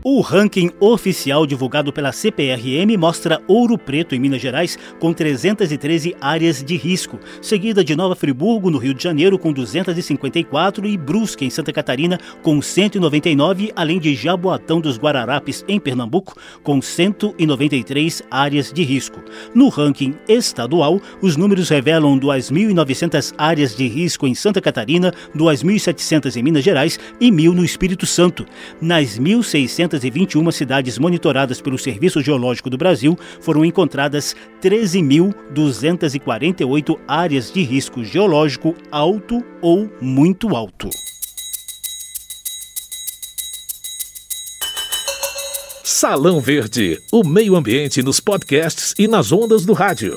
O 0.07 0.21
ranking 0.21 0.71
oficial 0.81 1.47
divulgado 1.47 1.91
pela 1.91 2.13
CPRM 2.13 2.95
mostra 2.99 3.41
Ouro 3.49 3.79
Preto, 3.79 4.15
em 4.15 4.21
Minas 4.21 4.43
Gerais, 4.43 4.79
com 5.01 5.15
313 5.15 6.15
áreas 6.21 6.63
de 6.63 6.77
risco, 6.77 7.19
seguida 7.41 7.83
de 7.83 7.97
Nova 7.97 8.15
Friburgo, 8.15 8.69
no 8.69 8.77
Rio 8.77 8.93
de 8.93 9.03
Janeiro, 9.03 9.39
com 9.39 9.51
254 9.51 10.87
e 10.87 10.99
Brusque, 10.99 11.47
em 11.47 11.49
Santa 11.49 11.73
Catarina, 11.73 12.21
com 12.43 12.61
199, 12.61 13.73
além 13.75 13.99
de 13.99 14.15
Jaboatão 14.15 14.79
dos 14.79 14.99
Guararapes, 14.99 15.65
em 15.67 15.81
Pernambuco, 15.81 16.37
com 16.63 16.83
193 16.83 18.25
áreas 18.31 18.71
de 18.71 18.83
risco. 18.83 19.23
No 19.55 19.71
ranking 19.71 20.15
estadual, 20.29 21.01
os 21.23 21.35
números 21.35 21.71
revelam 21.71 22.21
2.900 22.21 23.33
áreas 23.39 23.75
de 23.75 23.89
risco 23.89 24.27
em 24.27 24.35
Santa 24.35 24.61
Catarina, 24.61 25.15
2.700 25.35 26.37
em 26.37 26.43
Minas 26.43 26.63
Gerais 26.63 27.01
e 27.19 27.31
1.000 27.31 27.55
no 27.55 27.65
Espírito 27.65 28.05
Santo. 28.05 28.45
Nas 28.83 29.19
1.600 29.19 29.94
221 29.95 30.51
cidades 30.51 30.99
monitoradas 30.99 31.61
pelo 31.61 31.79
Serviço 31.79 32.21
Geológico 32.21 32.69
do 32.69 32.77
Brasil, 32.77 33.17
foram 33.41 33.65
encontradas 33.65 34.35
13.248 34.61 36.99
áreas 37.07 37.53
de 37.53 37.63
risco 37.63 38.03
geológico 38.03 38.75
alto 38.91 39.41
ou 39.63 39.89
muito 40.01 40.57
alto. 40.57 40.91
Salão 45.85 46.41
Verde, 46.41 47.01
o 47.13 47.23
meio 47.25 47.55
ambiente 47.57 48.03
nos 48.03 48.21
podcasts 48.21 48.95
e 48.99 49.07
nas 49.07 49.31
ondas 49.33 49.65
do 49.65 49.73
rádio. 49.73 50.17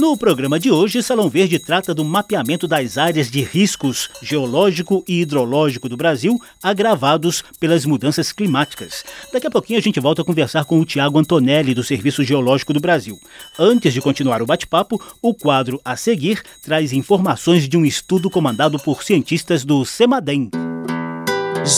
No 0.00 0.16
programa 0.16 0.58
de 0.58 0.70
hoje, 0.70 1.02
Salão 1.02 1.28
Verde 1.28 1.58
trata 1.58 1.92
do 1.92 2.02
mapeamento 2.02 2.66
das 2.66 2.96
áreas 2.96 3.30
de 3.30 3.42
riscos 3.42 4.08
geológico 4.22 5.04
e 5.06 5.20
hidrológico 5.20 5.90
do 5.90 5.96
Brasil 5.96 6.40
agravados 6.62 7.44
pelas 7.60 7.84
mudanças 7.84 8.32
climáticas. 8.32 9.04
Daqui 9.30 9.46
a 9.46 9.50
pouquinho 9.50 9.78
a 9.78 9.82
gente 9.82 10.00
volta 10.00 10.22
a 10.22 10.24
conversar 10.24 10.64
com 10.64 10.80
o 10.80 10.86
Tiago 10.86 11.18
Antonelli, 11.18 11.74
do 11.74 11.84
Serviço 11.84 12.24
Geológico 12.24 12.72
do 12.72 12.80
Brasil. 12.80 13.20
Antes 13.58 13.92
de 13.92 14.00
continuar 14.00 14.40
o 14.40 14.46
bate-papo, 14.46 14.98
o 15.20 15.34
quadro 15.34 15.78
a 15.84 15.94
seguir 15.96 16.42
traz 16.62 16.94
informações 16.94 17.68
de 17.68 17.76
um 17.76 17.84
estudo 17.84 18.30
comandado 18.30 18.78
por 18.78 19.02
cientistas 19.02 19.66
do 19.66 19.84
CEMADEM. 19.84 20.48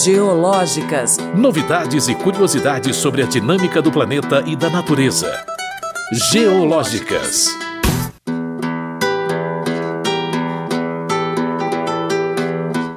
Geológicas. 0.04 1.18
Novidades 1.36 2.06
e 2.06 2.14
curiosidades 2.14 2.94
sobre 2.94 3.24
a 3.24 3.26
dinâmica 3.26 3.82
do 3.82 3.90
planeta 3.90 4.44
e 4.46 4.54
da 4.54 4.70
natureza. 4.70 5.44
Geológicas. 6.30 7.71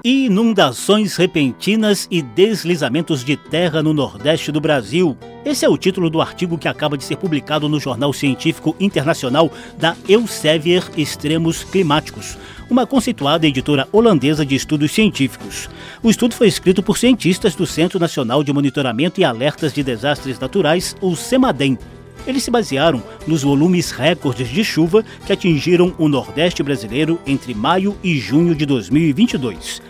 Inundações 0.07 1.15
repentinas 1.15 2.07
e 2.11 2.21
deslizamentos 2.21 3.23
de 3.23 3.35
terra 3.35 3.81
no 3.81 3.91
Nordeste 3.91 4.51
do 4.51 4.61
Brasil. 4.61 5.17
Esse 5.43 5.65
é 5.65 5.67
o 5.67 5.79
título 5.79 6.11
do 6.11 6.21
artigo 6.21 6.59
que 6.59 6.67
acaba 6.67 6.95
de 6.95 7.03
ser 7.03 7.15
publicado 7.15 7.67
no 7.67 7.79
Jornal 7.79 8.13
Científico 8.13 8.75
Internacional 8.79 9.51
da 9.79 9.97
Elsevier 10.07 10.83
Extremos 10.95 11.63
Climáticos, 11.63 12.37
uma 12.69 12.85
conceituada 12.85 13.47
editora 13.47 13.87
holandesa 13.91 14.45
de 14.45 14.53
estudos 14.53 14.91
científicos. 14.91 15.67
O 16.03 16.11
estudo 16.11 16.35
foi 16.35 16.49
escrito 16.49 16.83
por 16.83 16.99
cientistas 16.99 17.55
do 17.55 17.65
Centro 17.65 17.97
Nacional 17.97 18.43
de 18.43 18.53
Monitoramento 18.53 19.19
e 19.19 19.23
Alertas 19.23 19.73
de 19.73 19.81
Desastres 19.81 20.37
Naturais, 20.37 20.95
o 21.01 21.15
CEMADEM. 21.15 21.79
Eles 22.27 22.43
se 22.43 22.51
basearam 22.51 23.03
nos 23.25 23.41
volumes 23.41 23.89
recordes 23.89 24.49
de 24.49 24.63
chuva 24.63 25.03
que 25.25 25.33
atingiram 25.33 25.95
o 25.97 26.07
Nordeste 26.07 26.61
brasileiro 26.61 27.19
entre 27.25 27.55
maio 27.55 27.97
e 28.03 28.19
junho 28.19 28.53
de 28.53 28.67
2022 28.67 29.81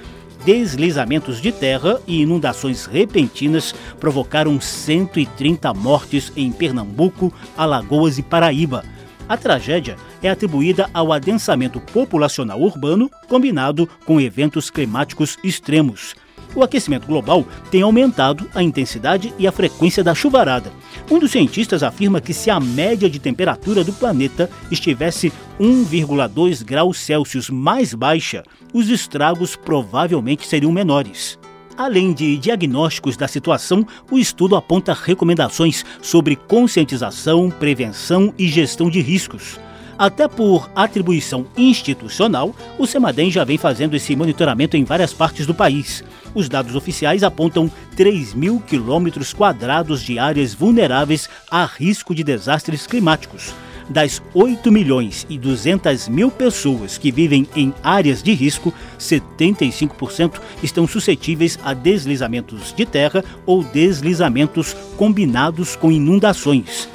deslizamentos 0.45 1.41
de 1.41 1.51
terra 1.51 1.99
e 2.07 2.21
inundações 2.21 2.85
repentinas 2.85 3.73
provocaram 3.99 4.61
130 4.61 5.73
mortes 5.73 6.31
em 6.35 6.51
Pernambuco, 6.51 7.33
Alagoas 7.57 8.19
e 8.19 8.23
Paraíba. 8.23 8.85
A 9.27 9.35
tragédia 9.35 9.97
é 10.21 10.29
atribuída 10.29 10.87
ao 10.93 11.11
adensamento 11.11 11.81
populacional 11.81 12.61
urbano 12.61 13.09
combinado 13.27 13.89
com 14.05 14.21
eventos 14.21 14.69
climáticos 14.69 15.35
extremos. 15.43 16.15
O 16.55 16.63
aquecimento 16.63 17.05
global 17.05 17.45
tem 17.69 17.81
aumentado 17.81 18.49
a 18.55 18.63
intensidade 18.63 19.33
e 19.37 19.45
a 19.45 19.51
frequência 19.51 20.03
da 20.03 20.15
chuvarada. 20.15 20.71
Um 21.11 21.19
dos 21.19 21.31
cientistas 21.31 21.83
afirma 21.83 22.21
que 22.21 22.33
se 22.33 22.49
a 22.49 22.59
média 22.59 23.09
de 23.09 23.19
temperatura 23.19 23.83
do 23.83 23.91
planeta 23.91 24.49
estivesse 24.71 25.33
1,2 25.59 26.63
graus 26.63 26.97
Celsius 26.97 27.49
mais 27.49 27.93
baixa, 27.93 28.43
os 28.73 28.89
estragos 28.89 29.55
provavelmente 29.55 30.47
seriam 30.47 30.71
menores. 30.71 31.37
Além 31.77 32.13
de 32.13 32.37
diagnósticos 32.37 33.17
da 33.17 33.27
situação, 33.27 33.85
o 34.09 34.17
estudo 34.17 34.55
aponta 34.55 34.93
recomendações 34.93 35.83
sobre 36.01 36.37
conscientização, 36.37 37.49
prevenção 37.49 38.33
e 38.37 38.47
gestão 38.47 38.89
de 38.89 39.01
riscos. 39.01 39.59
Até 39.97 40.27
por 40.27 40.69
atribuição 40.75 41.45
institucional, 41.57 42.53
o 42.77 42.85
Semadem 42.85 43.31
já 43.31 43.45
vem 43.45 43.57
fazendo 43.57 43.95
esse 43.95 44.13
monitoramento 44.13 44.75
em 44.75 44.83
várias 44.83 45.13
partes 45.13 45.45
do 45.45 45.53
país. 45.53 46.03
Os 46.33 46.49
dados 46.49 46.75
oficiais 46.75 47.23
apontam 47.23 47.71
3 47.95 48.33
mil 48.33 48.59
quilômetros 48.59 49.33
quadrados 49.33 50.01
de 50.01 50.19
áreas 50.19 50.53
vulneráveis 50.53 51.29
a 51.49 51.63
risco 51.63 52.13
de 52.13 52.25
desastres 52.25 52.85
climáticos. 52.85 53.53
Das 53.87 54.21
8 54.33 54.69
milhões 54.69 55.25
e 55.29 55.37
200 55.37 56.09
mil 56.09 56.29
pessoas 56.29 56.97
que 56.97 57.11
vivem 57.11 57.47
em 57.55 57.73
áreas 57.81 58.21
de 58.21 58.33
risco, 58.33 58.73
75% 58.99 60.41
estão 60.61 60.87
suscetíveis 60.87 61.57
a 61.63 61.73
deslizamentos 61.73 62.73
de 62.73 62.85
terra 62.85 63.23
ou 63.45 63.63
deslizamentos 63.63 64.75
combinados 64.97 65.75
com 65.75 65.91
inundações. 65.91 66.89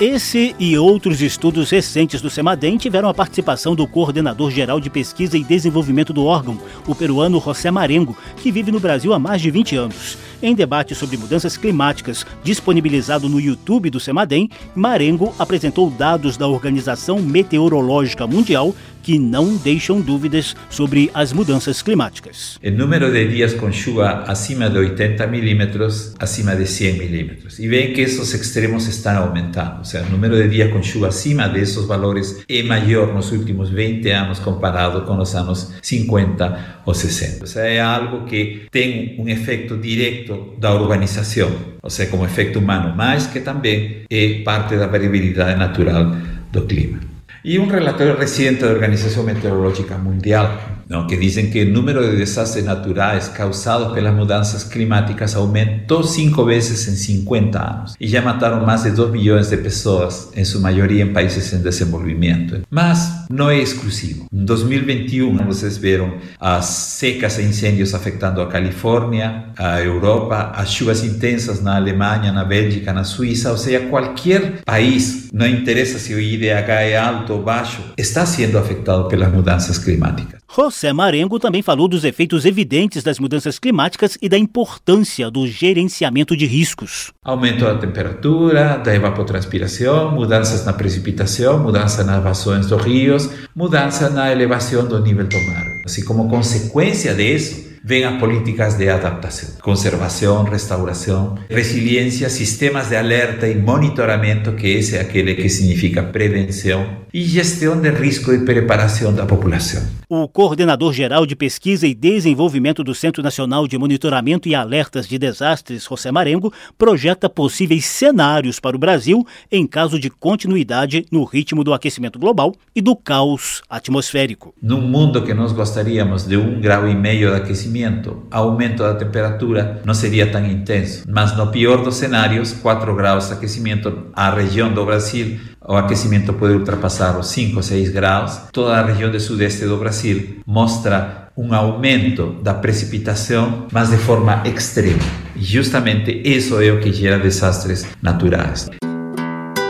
Esse 0.00 0.56
e 0.58 0.76
outros 0.76 1.22
estudos 1.22 1.70
recentes 1.70 2.20
do 2.20 2.28
CEMADEM 2.28 2.76
tiveram 2.76 3.08
a 3.08 3.14
participação 3.14 3.76
do 3.76 3.86
coordenador 3.86 4.50
geral 4.50 4.80
de 4.80 4.90
pesquisa 4.90 5.38
e 5.38 5.44
desenvolvimento 5.44 6.12
do 6.12 6.24
órgão, 6.24 6.58
o 6.84 6.96
peruano 6.96 7.40
José 7.40 7.70
Marengo, 7.70 8.16
que 8.38 8.50
vive 8.50 8.72
no 8.72 8.80
Brasil 8.80 9.14
há 9.14 9.20
mais 9.20 9.40
de 9.40 9.52
20 9.52 9.76
anos. 9.76 10.18
Em 10.42 10.54
debate 10.54 10.94
sobre 10.94 11.16
mudanças 11.16 11.56
climáticas 11.56 12.26
disponibilizado 12.42 13.28
no 13.28 13.40
YouTube 13.40 13.90
do 13.90 14.00
CEMADEM, 14.00 14.48
Marengo 14.74 15.34
apresentou 15.38 15.90
dados 15.90 16.36
da 16.36 16.46
Organização 16.46 17.20
Meteorológica 17.20 18.26
Mundial 18.26 18.74
que 19.04 19.18
não 19.18 19.54
deixam 19.56 20.00
dúvidas 20.00 20.56
sobre 20.70 21.10
as 21.12 21.30
mudanças 21.30 21.82
climáticas. 21.82 22.58
O 22.64 22.70
número 22.70 23.12
de 23.12 23.28
dias 23.28 23.52
com 23.52 23.70
chuva 23.70 24.24
acima 24.26 24.70
de 24.70 24.78
80 24.78 25.26
milímetros, 25.26 26.14
acima 26.18 26.56
de 26.56 26.66
100 26.66 26.94
milímetros. 26.94 27.58
E 27.58 27.68
veem 27.68 27.92
que 27.92 28.00
esses 28.00 28.32
extremos 28.32 28.88
estão 28.88 29.22
aumentando. 29.22 29.78
Ou 29.80 29.84
seja, 29.84 30.06
o 30.06 30.10
número 30.10 30.34
de 30.36 30.48
dias 30.48 30.72
com 30.72 30.82
chuva 30.82 31.08
acima 31.08 31.46
desses 31.48 31.84
valores 31.84 32.42
é 32.48 32.62
maior 32.62 33.12
nos 33.12 33.30
últimos 33.30 33.68
20 33.68 34.08
anos 34.08 34.38
comparado 34.38 35.02
com 35.02 35.18
os 35.18 35.34
anos 35.34 35.70
50 35.82 36.80
ou 36.86 36.94
60. 36.94 37.40
Ou 37.42 37.46
seja, 37.46 37.66
é 37.66 37.80
algo 37.80 38.24
que 38.24 38.62
tem 38.70 39.16
um 39.18 39.28
efeito 39.28 39.76
direto 39.76 40.23
da 40.58 40.74
urbanização, 40.74 41.50
ou 41.82 41.90
seja, 41.90 42.10
como 42.10 42.24
efeito 42.24 42.58
humano, 42.58 42.94
mas 42.96 43.26
que 43.26 43.40
também 43.40 44.04
é 44.10 44.42
parte 44.44 44.76
da 44.76 44.86
variabilidade 44.86 45.58
natural 45.58 46.16
do 46.50 46.62
clima. 46.62 47.13
Y 47.46 47.58
un 47.58 47.68
relatorio 47.68 48.16
reciente 48.16 48.64
de 48.64 48.72
Organización 48.72 49.26
Meteorológica 49.26 49.98
Mundial 49.98 50.58
¿no? 50.88 51.06
que 51.06 51.18
dicen 51.18 51.50
que 51.50 51.60
el 51.60 51.74
número 51.74 52.00
de 52.00 52.14
desastres 52.14 52.64
naturales 52.64 53.28
causados 53.28 53.92
por 53.92 54.02
las 54.02 54.14
mudanzas 54.14 54.64
climáticas 54.64 55.34
aumentó 55.34 56.02
cinco 56.02 56.46
veces 56.46 56.88
en 56.88 56.96
50 56.96 57.58
años 57.58 57.96
y 57.98 58.08
ya 58.08 58.22
mataron 58.22 58.64
más 58.64 58.84
de 58.84 58.92
2 58.92 59.10
millones 59.10 59.50
de 59.50 59.58
personas, 59.58 60.30
en 60.34 60.46
su 60.46 60.60
mayoría 60.60 61.02
en 61.02 61.12
países 61.12 61.52
en 61.52 61.62
desenvolvimiento. 61.62 62.56
Mas 62.70 63.26
no 63.28 63.50
es 63.50 63.72
exclusivo. 63.72 64.26
En 64.32 64.46
2021 64.46 65.46
ustedes 65.48 65.78
vieron 65.80 66.14
a 66.38 66.62
secas 66.62 67.38
e 67.38 67.42
incendios 67.42 67.92
afectando 67.92 68.40
a 68.40 68.48
California, 68.48 69.52
a 69.56 69.80
Europa, 69.80 70.52
a 70.54 70.64
chuvas 70.64 71.04
intensas 71.04 71.62
na 71.62 71.76
Alemania, 71.76 72.32
na 72.32 72.44
Bélgica, 72.44 72.92
na 72.92 73.04
Suiza, 73.04 73.52
o 73.52 73.58
sea, 73.58 73.90
cualquier 73.90 74.62
país, 74.64 75.28
no 75.32 75.46
interesa 75.46 75.98
si 75.98 76.14
o 76.14 76.18
IDH 76.18 76.90
es 76.90 76.98
alto 76.98 77.33
bajo, 77.42 77.82
está 77.96 78.26
siendo 78.26 78.58
afectado 78.58 79.08
por 79.08 79.18
las 79.18 79.32
mudanzas 79.32 79.80
climáticas. 79.80 80.43
José 80.56 80.92
Marengo 80.92 81.40
também 81.40 81.62
falou 81.62 81.88
dos 81.88 82.04
efeitos 82.04 82.44
evidentes 82.44 83.02
das 83.02 83.18
mudanças 83.18 83.58
climáticas 83.58 84.16
e 84.22 84.28
da 84.28 84.38
importância 84.38 85.28
do 85.28 85.48
gerenciamento 85.48 86.36
de 86.36 86.46
riscos. 86.46 87.12
Aumento 87.24 87.64
da 87.64 87.76
temperatura, 87.76 88.78
da 88.78 88.94
evapotranspiração, 88.94 90.12
mudanças 90.12 90.64
na 90.64 90.72
precipitação, 90.72 91.58
mudança 91.58 92.04
nas 92.04 92.22
vazões 92.22 92.68
dos 92.68 92.80
rios, 92.84 93.28
mudança 93.52 94.08
na 94.08 94.30
elevação 94.30 94.86
do 94.86 95.02
nível 95.02 95.26
do 95.26 95.40
mar. 95.48 95.66
Assim 95.84 96.04
como 96.04 96.28
consequência 96.28 97.12
disso, 97.14 97.64
vem 97.84 98.04
as 98.04 98.18
políticas 98.18 98.78
de 98.78 98.88
adaptação, 98.88 99.60
conservação, 99.60 100.42
restauração, 100.44 101.36
resiliência, 101.50 102.30
sistemas 102.30 102.88
de 102.88 102.96
alerta 102.96 103.46
e 103.46 103.56
monitoramento, 103.56 104.52
que 104.52 104.68
esse 104.68 104.96
é 104.96 105.00
aquele 105.02 105.34
que 105.34 105.50
significa 105.50 106.02
prevenção, 106.02 107.04
e 107.12 107.22
gestão 107.22 107.78
de 107.78 107.90
risco 107.90 108.32
e 108.32 108.38
preparação 108.38 109.12
da 109.12 109.26
população. 109.26 109.82
O 110.08 110.26
coordenador 110.44 110.92
geral 110.92 111.24
de 111.24 111.34
pesquisa 111.34 111.86
e 111.86 111.94
desenvolvimento 111.94 112.84
do 112.84 112.94
Centro 112.94 113.22
Nacional 113.22 113.66
de 113.66 113.78
Monitoramento 113.78 114.46
e 114.46 114.54
Alertas 114.54 115.08
de 115.08 115.16
Desastres, 115.16 115.86
José 115.88 116.12
Marengo, 116.12 116.52
projeta 116.76 117.30
possíveis 117.30 117.86
cenários 117.86 118.60
para 118.60 118.76
o 118.76 118.78
Brasil 118.78 119.26
em 119.50 119.66
caso 119.66 119.98
de 119.98 120.10
continuidade 120.10 121.06
no 121.10 121.24
ritmo 121.24 121.64
do 121.64 121.72
aquecimento 121.72 122.18
global 122.18 122.54
e 122.76 122.82
do 122.82 122.94
caos 122.94 123.62
atmosférico. 123.70 124.54
Num 124.60 124.82
mundo 124.82 125.22
que 125.22 125.32
nós 125.32 125.50
gostaríamos 125.50 126.26
de 126.26 126.36
um 126.36 126.60
grau 126.60 126.86
e 126.86 126.94
meio 126.94 127.30
de 127.30 127.36
aquecimento, 127.36 128.26
aumento 128.30 128.82
da 128.82 128.94
temperatura 128.94 129.80
não 129.82 129.94
seria 129.94 130.30
tão 130.30 130.44
intenso. 130.44 131.06
Mas 131.08 131.34
no 131.34 131.46
pior 131.46 131.82
dos 131.82 131.94
cenários, 131.94 132.52
4 132.52 132.94
graus 132.94 133.28
de 133.28 133.32
aquecimento, 133.32 134.08
a 134.12 134.28
região 134.28 134.70
do 134.70 134.84
Brasil 134.84 135.40
o 135.66 135.76
aquecimento 135.76 136.32
pode 136.34 136.54
ultrapassar 136.54 137.18
os 137.18 137.28
5 137.28 137.56
ou 137.56 137.62
6 137.62 137.90
graus. 137.90 138.38
Toda 138.52 138.76
a 138.76 138.84
região 138.84 139.10
do 139.10 139.18
sudeste 139.18 139.64
do 139.64 139.76
Brasil 139.76 140.40
mostra 140.46 141.28
um 141.36 141.52
aumento 141.54 142.34
da 142.42 142.54
precipitação, 142.54 143.66
mas 143.72 143.90
de 143.90 143.96
forma 143.96 144.42
extrema. 144.44 145.02
E 145.34 145.42
justamente 145.42 146.22
isso 146.24 146.60
é 146.60 146.70
o 146.70 146.80
que 146.80 146.92
gera 146.92 147.18
desastres 147.18 147.86
naturais. 148.00 148.70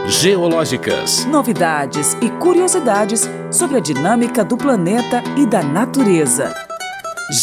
Geológicas. 0.06 1.24
Novidades 1.24 2.14
e 2.20 2.28
curiosidades 2.28 3.28
sobre 3.50 3.78
a 3.78 3.80
dinâmica 3.80 4.44
do 4.44 4.56
planeta 4.56 5.22
e 5.36 5.46
da 5.46 5.62
natureza. 5.62 6.54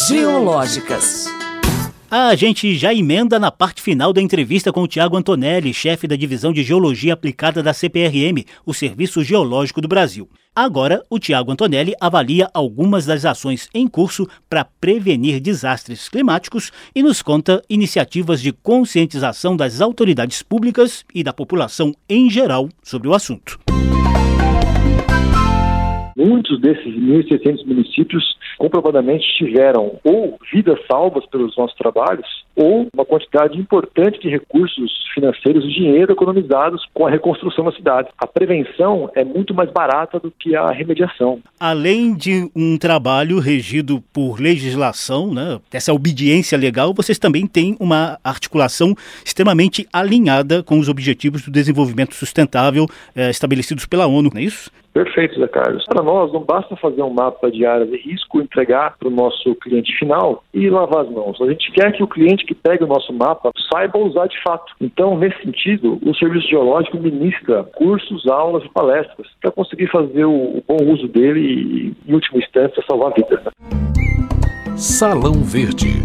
Geológicas. 0.08 1.26
A 2.14 2.34
gente 2.34 2.76
já 2.76 2.92
emenda 2.92 3.38
na 3.38 3.50
parte 3.50 3.80
final 3.80 4.12
da 4.12 4.20
entrevista 4.20 4.70
com 4.70 4.82
o 4.82 4.86
Tiago 4.86 5.16
Antonelli, 5.16 5.72
chefe 5.72 6.06
da 6.06 6.14
divisão 6.14 6.52
de 6.52 6.62
Geologia 6.62 7.14
Aplicada 7.14 7.62
da 7.62 7.72
CPRM, 7.72 8.44
o 8.66 8.74
Serviço 8.74 9.24
Geológico 9.24 9.80
do 9.80 9.88
Brasil. 9.88 10.28
Agora, 10.54 11.02
o 11.08 11.18
Tiago 11.18 11.50
Antonelli 11.50 11.94
avalia 11.98 12.50
algumas 12.52 13.06
das 13.06 13.24
ações 13.24 13.66
em 13.72 13.88
curso 13.88 14.28
para 14.46 14.62
prevenir 14.62 15.40
desastres 15.40 16.10
climáticos 16.10 16.70
e 16.94 17.02
nos 17.02 17.22
conta 17.22 17.62
iniciativas 17.66 18.42
de 18.42 18.52
conscientização 18.52 19.56
das 19.56 19.80
autoridades 19.80 20.42
públicas 20.42 21.06
e 21.14 21.24
da 21.24 21.32
população 21.32 21.94
em 22.06 22.28
geral 22.28 22.68
sobre 22.82 23.08
o 23.08 23.14
assunto. 23.14 23.58
Muitos 26.24 26.60
desses 26.60 26.94
1.600 26.94 27.66
municípios 27.66 28.36
comprovadamente 28.58 29.26
tiveram 29.36 29.98
ou 30.04 30.38
vidas 30.52 30.78
salvas 30.86 31.26
pelos 31.26 31.56
nossos 31.56 31.76
trabalhos 31.76 32.26
ou 32.54 32.86
uma 32.94 33.04
quantidade 33.04 33.58
importante 33.58 34.20
de 34.20 34.28
recursos 34.28 35.02
financeiros 35.14 35.64
e 35.64 35.68
dinheiro 35.68 36.12
economizados 36.12 36.86
com 36.94 37.06
a 37.06 37.10
reconstrução 37.10 37.64
da 37.64 37.72
cidade. 37.72 38.08
A 38.18 38.26
prevenção 38.26 39.10
é 39.14 39.24
muito 39.24 39.52
mais 39.52 39.70
barata 39.70 40.20
do 40.20 40.30
que 40.30 40.54
a 40.54 40.70
remediação. 40.70 41.40
Além 41.58 42.14
de 42.14 42.48
um 42.54 42.78
trabalho 42.78 43.40
regido 43.40 44.02
por 44.12 44.40
legislação, 44.40 45.32
né, 45.32 45.60
essa 45.72 45.92
obediência 45.92 46.56
legal, 46.56 46.94
vocês 46.94 47.18
também 47.18 47.46
têm 47.46 47.76
uma 47.80 48.18
articulação 48.22 48.94
extremamente 49.24 49.88
alinhada 49.92 50.62
com 50.62 50.78
os 50.78 50.88
objetivos 50.88 51.42
do 51.42 51.50
desenvolvimento 51.50 52.14
sustentável 52.14 52.86
eh, 53.16 53.30
estabelecidos 53.30 53.86
pela 53.86 54.06
ONU, 54.06 54.30
não 54.32 54.40
é 54.40 54.44
isso? 54.44 54.70
Perfeito, 54.92 55.40
Zé 55.40 55.48
Carlos. 55.48 55.84
Para 55.86 56.02
nós, 56.02 56.32
não 56.32 56.40
basta 56.40 56.76
fazer 56.76 57.02
um 57.02 57.12
mapa 57.12 57.50
de 57.50 57.64
áreas 57.64 57.88
de 57.88 57.96
risco, 57.96 58.40
entregar 58.40 58.96
para 58.98 59.08
o 59.08 59.10
nosso 59.10 59.54
cliente 59.56 59.96
final 59.98 60.44
e 60.52 60.68
lavar 60.68 61.04
as 61.04 61.10
mãos. 61.10 61.40
A 61.40 61.46
gente 61.46 61.72
quer 61.72 61.92
que 61.92 62.02
o 62.02 62.08
cliente 62.08 62.44
que 62.44 62.54
pega 62.54 62.84
o 62.84 62.88
nosso 62.88 63.12
mapa 63.12 63.50
saiba 63.72 63.98
usar 63.98 64.26
de 64.26 64.40
fato. 64.42 64.72
Então, 64.80 65.16
nesse 65.16 65.40
sentido, 65.42 65.98
o 66.02 66.14
Serviço 66.14 66.46
Geológico 66.48 66.98
ministra 66.98 67.64
cursos, 67.64 68.26
aulas 68.26 68.64
e 68.64 68.68
palestras 68.68 69.26
para 69.40 69.50
conseguir 69.50 69.90
fazer 69.90 70.26
o, 70.26 70.58
o, 70.58 70.64
bom 70.68 70.92
uso 70.92 71.08
dele 71.08 71.40
e, 71.40 72.10
em 72.10 72.14
última 72.14 72.38
instância, 72.38 72.82
salvar 72.86 73.12
vidas. 73.14 73.42
Né? 73.44 73.50
Salão 74.76 75.42
Verde. 75.42 76.02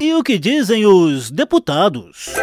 E 0.00 0.12
o 0.14 0.22
que 0.22 0.38
dizem 0.38 0.84
os 0.84 1.30
deputados? 1.30 2.34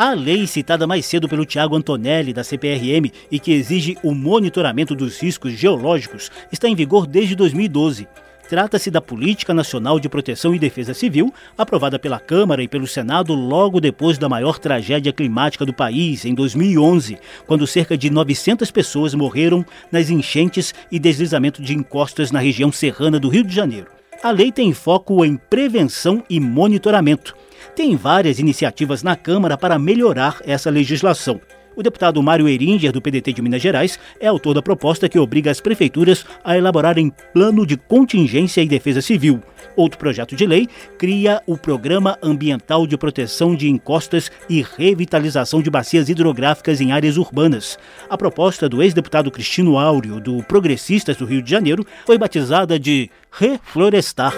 A 0.00 0.12
lei 0.12 0.46
citada 0.46 0.86
mais 0.86 1.04
cedo 1.06 1.28
pelo 1.28 1.44
Tiago 1.44 1.74
Antonelli, 1.74 2.32
da 2.32 2.44
CPRM, 2.44 3.10
e 3.32 3.40
que 3.40 3.50
exige 3.50 3.98
o 4.00 4.14
monitoramento 4.14 4.94
dos 4.94 5.20
riscos 5.20 5.54
geológicos, 5.54 6.30
está 6.52 6.68
em 6.68 6.76
vigor 6.76 7.04
desde 7.04 7.34
2012. 7.34 8.06
Trata-se 8.48 8.92
da 8.92 9.00
Política 9.00 9.52
Nacional 9.52 9.98
de 9.98 10.08
Proteção 10.08 10.54
e 10.54 10.58
Defesa 10.60 10.94
Civil, 10.94 11.34
aprovada 11.58 11.98
pela 11.98 12.20
Câmara 12.20 12.62
e 12.62 12.68
pelo 12.68 12.86
Senado 12.86 13.34
logo 13.34 13.80
depois 13.80 14.16
da 14.16 14.28
maior 14.28 14.60
tragédia 14.60 15.12
climática 15.12 15.66
do 15.66 15.74
país, 15.74 16.24
em 16.24 16.32
2011, 16.32 17.18
quando 17.44 17.66
cerca 17.66 17.98
de 17.98 18.08
900 18.08 18.70
pessoas 18.70 19.14
morreram 19.14 19.66
nas 19.90 20.10
enchentes 20.10 20.72
e 20.92 21.00
deslizamento 21.00 21.60
de 21.60 21.74
encostas 21.74 22.30
na 22.30 22.38
região 22.38 22.70
serrana 22.70 23.18
do 23.18 23.28
Rio 23.28 23.42
de 23.42 23.52
Janeiro. 23.52 23.88
A 24.22 24.30
lei 24.30 24.52
tem 24.52 24.72
foco 24.72 25.24
em 25.24 25.36
prevenção 25.36 26.22
e 26.30 26.38
monitoramento 26.38 27.34
tem 27.74 27.96
várias 27.96 28.38
iniciativas 28.38 29.02
na 29.02 29.16
Câmara 29.16 29.56
para 29.56 29.78
melhorar 29.78 30.40
essa 30.44 30.70
legislação. 30.70 31.40
O 31.78 31.82
deputado 31.82 32.20
Mário 32.20 32.48
Eringer, 32.48 32.90
do 32.90 33.00
PDT 33.00 33.34
de 33.34 33.40
Minas 33.40 33.62
Gerais, 33.62 34.00
é 34.18 34.26
autor 34.26 34.52
da 34.52 34.60
proposta 34.60 35.08
que 35.08 35.16
obriga 35.16 35.48
as 35.48 35.60
prefeituras 35.60 36.26
a 36.42 36.58
elaborarem 36.58 37.12
plano 37.32 37.64
de 37.64 37.76
contingência 37.76 38.60
e 38.60 38.66
defesa 38.66 39.00
civil. 39.00 39.40
Outro 39.76 39.96
projeto 39.96 40.34
de 40.34 40.44
lei 40.44 40.66
cria 40.98 41.40
o 41.46 41.56
Programa 41.56 42.18
Ambiental 42.20 42.84
de 42.84 42.98
Proteção 42.98 43.54
de 43.54 43.70
Encostas 43.70 44.28
e 44.50 44.60
Revitalização 44.76 45.62
de 45.62 45.70
Bacias 45.70 46.08
Hidrográficas 46.08 46.80
em 46.80 46.90
Áreas 46.90 47.16
Urbanas. 47.16 47.78
A 48.10 48.18
proposta 48.18 48.68
do 48.68 48.82
ex-deputado 48.82 49.30
Cristino 49.30 49.78
Áureo, 49.78 50.18
do 50.18 50.42
Progressistas 50.42 51.16
do 51.16 51.26
Rio 51.26 51.40
de 51.40 51.50
Janeiro, 51.52 51.86
foi 52.04 52.18
batizada 52.18 52.76
de 52.76 53.08
Reflorestar. 53.30 54.34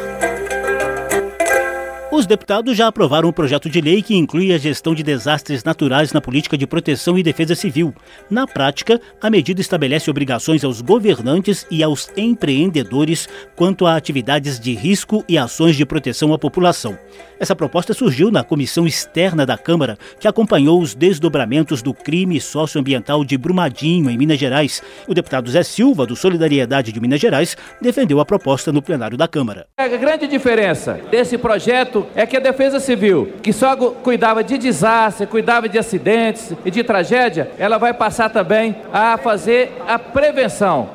Os 2.13 2.27
deputados 2.27 2.77
já 2.77 2.89
aprovaram 2.89 3.29
um 3.29 3.33
projeto 3.33 3.71
de 3.71 3.81
lei 3.81 4.03
que 4.03 4.17
inclui 4.17 4.53
a 4.53 4.59
gestão 4.59 4.97
de 4.97 5.03
desastres 5.03 5.63
naturais 5.63 6.13
na 6.13 6.21
política 6.21 6.59
de 6.59 6.67
proteção 6.67 7.17
e 7.17 7.23
defesa 7.23 7.55
civil. 7.55 7.95
Na 8.29 8.49
prática, 8.49 9.01
a 9.23 9.31
medida 9.31 9.61
estabelece 9.61 10.11
obrigações 10.11 10.65
aos 10.65 10.81
governantes 10.81 11.65
e 11.71 11.85
aos 11.85 12.11
empreendedores 12.17 13.29
quanto 13.55 13.87
a 13.87 13.95
atividades 13.95 14.59
de 14.59 14.75
risco 14.75 15.25
e 15.29 15.39
ações 15.39 15.77
de 15.77 15.87
proteção 15.87 16.35
à 16.35 16.39
população. 16.39 16.99
Essa 17.39 17.55
proposta 17.55 17.95
surgiu 17.95 18.29
na 18.29 18.43
comissão 18.43 18.89
externa 18.89 19.47
da 19.47 19.57
Câmara, 19.57 19.97
que 20.19 20.27
acompanhou 20.27 20.81
os 20.81 20.97
desdobramentos 20.97 21.81
do 21.81 21.95
crime 21.95 22.41
socioambiental 22.41 23.25
de 23.25 23.39
Brumadinho, 23.39 24.11
em 24.11 24.19
Minas 24.19 24.39
Gerais. 24.39 24.83
O 25.07 25.15
deputado 25.15 25.49
Zé 25.49 25.63
Silva, 25.63 26.05
do 26.05 26.17
Solidariedade 26.17 26.91
de 26.91 27.01
Minas 27.01 27.21
Gerais, 27.21 27.57
defendeu 27.81 28.19
a 28.19 28.27
proposta 28.27 28.73
no 28.73 28.83
plenário 28.83 29.17
da 29.17 29.29
Câmara. 29.29 29.69
A 29.79 29.89
grande 29.89 30.27
diferença 30.27 31.01
desse 31.09 31.39
projeto 31.39 32.00
é 32.15 32.27
que 32.27 32.37
a 32.37 32.41
Defesa 32.41 32.81
Civil, 32.81 33.33
que 33.43 33.53
só 33.53 33.77
cuidava 33.77 34.43
de 34.43 34.59
desastre, 34.59 35.27
cuidava 35.27 35.69
de 35.69 35.79
acidentes 35.79 36.53
e 36.65 36.71
de 36.71 36.83
tragédia, 36.83 37.51
ela 37.59 37.79
vai 37.79 37.93
passar 37.95 38.31
também 38.31 38.77
a 38.93 39.17
fazer 39.19 39.73
a 39.87 39.99
prevenção. 39.99 40.91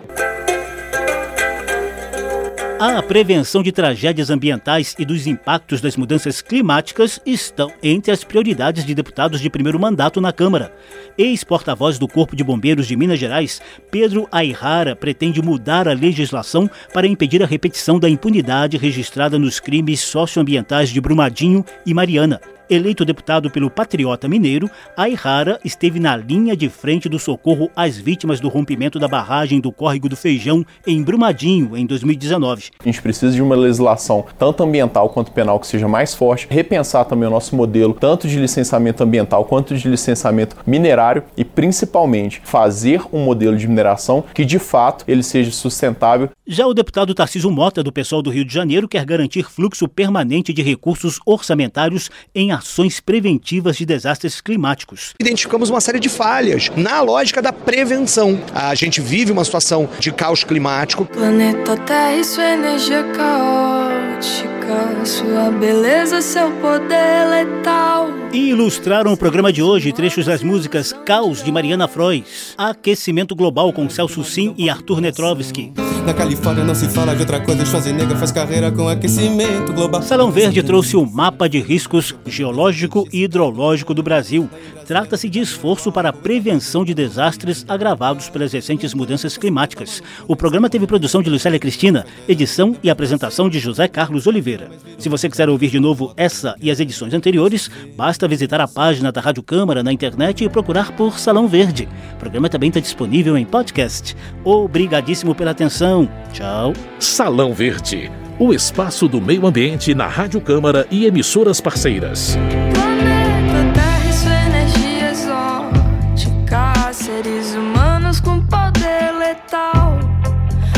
A 2.77 3.01
prevenção 3.01 3.63
de 3.63 3.71
tragédias 3.71 4.29
ambientais 4.29 4.95
e 4.99 5.05
dos 5.05 5.25
impactos 5.27 5.79
das 5.79 5.95
mudanças 5.95 6.41
climáticas 6.41 7.21
estão 7.25 7.71
entre 7.81 8.11
as 8.11 8.25
prioridades 8.25 8.85
de 8.85 8.93
deputados 8.93 9.39
de 9.39 9.49
primeiro 9.49 9.79
mandato 9.79 10.19
na 10.19 10.33
Câmara. 10.33 10.73
Ex-porta-voz 11.17 11.97
do 11.97 12.05
Corpo 12.05 12.35
de 12.35 12.43
Bombeiros 12.43 12.85
de 12.85 12.97
Minas 12.97 13.17
Gerais, 13.17 13.61
Pedro 13.89 14.27
Ayrara, 14.29 14.93
pretende 14.93 15.41
mudar 15.41 15.87
a 15.87 15.93
legislação 15.93 16.69
para 16.93 17.07
impedir 17.07 17.41
a 17.41 17.47
repetição 17.47 17.97
da 17.97 18.09
impunidade 18.09 18.75
registrada 18.75 19.39
nos 19.39 19.57
crimes 19.57 20.01
socioambientais 20.01 20.89
de 20.89 20.99
Brumadinho 20.99 21.63
e 21.85 21.93
Mariana. 21.93 22.41
Eleito 22.67 23.05
deputado 23.05 23.51
pelo 23.51 23.69
Patriota 23.69 24.27
Mineiro, 24.27 24.69
Ayrara 24.97 25.59
esteve 25.63 25.99
na 25.99 26.17
linha 26.17 26.57
de 26.57 26.67
frente 26.67 27.07
do 27.07 27.19
socorro 27.19 27.69
às 27.75 27.95
vítimas 27.95 28.39
do 28.39 28.49
rompimento 28.49 28.97
da 28.97 29.07
barragem 29.07 29.59
do 29.61 29.71
Córrego 29.71 30.09
do 30.09 30.15
Feijão 30.15 30.65
em 30.85 31.03
Brumadinho, 31.03 31.77
em 31.77 31.85
2019. 31.85 32.71
A 32.79 32.83
gente 32.85 33.01
precisa 33.03 33.35
de 33.35 33.41
uma 33.41 33.55
legislação 33.55 34.25
tanto 34.39 34.63
ambiental 34.63 35.09
quanto 35.09 35.31
penal 35.31 35.59
que 35.59 35.67
seja 35.67 35.87
mais 35.87 36.15
forte, 36.15 36.47
repensar 36.49 37.05
também 37.05 37.27
o 37.27 37.31
nosso 37.31 37.55
modelo 37.55 37.93
tanto 37.93 38.27
de 38.27 38.39
licenciamento 38.39 39.03
ambiental 39.03 39.45
quanto 39.45 39.77
de 39.77 39.87
licenciamento 39.87 40.55
minerário 40.65 41.23
e 41.37 41.45
principalmente 41.45 42.41
fazer 42.43 43.01
um 43.13 43.23
modelo 43.23 43.55
de 43.55 43.67
mineração 43.67 44.23
que 44.33 44.43
de 44.43 44.57
fato 44.57 45.05
ele 45.07 45.21
seja 45.21 45.51
sustentável. 45.51 46.29
Já 46.47 46.65
o 46.65 46.73
deputado 46.73 47.13
Tarcísio 47.13 47.51
Mota, 47.51 47.83
do 47.83 47.91
pessoal 47.91 48.23
do 48.23 48.31
Rio 48.31 48.45
de 48.45 48.53
Janeiro, 48.53 48.87
quer 48.87 49.05
garantir 49.05 49.43
fluxo 49.43 49.87
permanente 49.87 50.51
de 50.51 50.63
recursos 50.63 51.19
orçamentários 51.25 52.09
em 52.33 52.54
ações 52.55 52.99
preventivas 52.99 53.77
de 53.77 53.85
desastres 53.85 54.41
climáticos. 54.41 55.13
Identificamos 55.19 55.69
uma 55.69 55.81
série 55.81 55.99
de 55.99 56.09
falhas 56.09 56.71
na 56.75 57.01
lógica 57.01 57.41
da 57.41 57.53
prevenção. 57.53 58.39
A 58.53 58.73
gente 58.75 59.01
vive 59.01 59.31
uma 59.31 59.43
situação 59.43 59.89
de 59.99 60.11
caos 60.11 60.43
climático. 60.43 61.05
Planeta 61.05 61.77
Terra 61.77 62.15
e 62.15 62.23
sua 62.23 62.43
energia 62.43 63.03
caótica, 63.15 65.05
sua 65.05 65.51
beleza, 65.51 66.21
seu 66.21 66.51
poder 66.53 67.29
letal. 67.29 68.09
E 68.31 68.49
ilustraram 68.49 69.13
o 69.13 69.17
programa 69.17 69.51
de 69.53 69.61
hoje 69.61 69.93
trechos 69.93 70.25
das 70.25 70.43
músicas 70.43 70.93
Caos 71.05 71.43
de 71.43 71.51
Mariana 71.51 71.87
Frois, 71.87 72.53
Aquecimento 72.57 73.35
Global 73.35 73.71
com 73.71 73.89
Celso 73.89 74.23
Sim 74.23 74.53
e 74.57 74.69
Arthur 74.69 74.99
Netrovski. 74.99 75.71
Na 76.05 76.13
Califórnia 76.13 76.63
não 76.63 76.75
se 76.75 76.87
fala 76.87 77.15
de 77.15 77.21
outra 77.21 77.41
coisa, 77.41 77.65
Schwarzenegger 77.65 78.15
faz 78.15 78.31
carreira 78.31 78.71
com 78.71 78.87
aquecimento 78.87 79.73
global. 79.73 80.03
Salão 80.03 80.29
Verde 80.29 80.61
trouxe 80.61 80.95
o 80.95 81.03
mapa 81.03 81.49
de 81.49 81.59
riscos 81.59 82.13
geológico 82.27 83.07
e 83.11 83.23
hidrológico 83.23 83.91
do 83.91 84.03
Brasil. 84.03 84.47
Trata-se 84.85 85.27
de 85.27 85.39
esforço 85.39 85.91
para 85.91 86.09
a 86.09 86.13
prevenção 86.13 86.85
de 86.85 86.93
desastres 86.93 87.65
agravados 87.67 88.29
pelas 88.29 88.53
recentes 88.53 88.93
mudanças 88.93 89.35
climáticas. 89.35 90.03
O 90.27 90.35
programa 90.35 90.69
teve 90.69 90.85
produção 90.85 91.23
de 91.23 91.29
Lucélia 91.31 91.57
Cristina, 91.57 92.05
edição 92.29 92.75
e 92.83 92.89
apresentação 92.91 93.49
de 93.49 93.57
José 93.57 93.87
Carlos 93.87 94.27
Oliveira. 94.27 94.69
Se 94.99 95.09
você 95.09 95.27
quiser 95.27 95.49
ouvir 95.49 95.71
de 95.71 95.79
novo 95.79 96.13
essa 96.15 96.53
e 96.61 96.69
as 96.69 96.79
edições 96.79 97.15
anteriores, 97.15 97.67
basta 97.97 98.27
visitar 98.27 98.61
a 98.61 98.67
página 98.67 99.11
da 99.11 99.21
Rádio 99.21 99.41
Câmara 99.41 99.81
na 99.81 99.91
internet 99.91 100.43
e 100.43 100.49
procurar 100.49 100.91
por 100.91 101.17
Salão 101.17 101.47
Verde. 101.47 101.89
O 102.13 102.17
programa 102.17 102.47
também 102.47 102.69
está 102.69 102.79
disponível 102.79 103.35
em 103.35 103.43
podcast. 103.43 104.15
Obrigadíssimo 104.43 105.33
pela 105.33 105.49
atenção 105.49 105.94
não. 105.95 106.09
Tchau. 106.33 106.73
Salão 106.99 107.53
Verde, 107.53 108.11
o 108.37 108.53
espaço 108.53 109.07
do 109.07 109.21
meio 109.21 109.47
ambiente 109.47 109.95
na 109.95 110.07
Rádio 110.07 110.41
Câmara 110.41 110.85
e 110.91 111.05
emissoras 111.05 111.61
parceiras. 111.61 112.37
Planeta 112.73 113.71
Terra 113.73 114.09
e 114.09 114.13
sua 114.13 114.33
energia 114.45 115.11
exótica, 115.11 116.91
seres 116.91 117.55
humanos 117.55 118.19
com 118.19 118.41
poder 118.41 119.13
letal, 119.17 119.97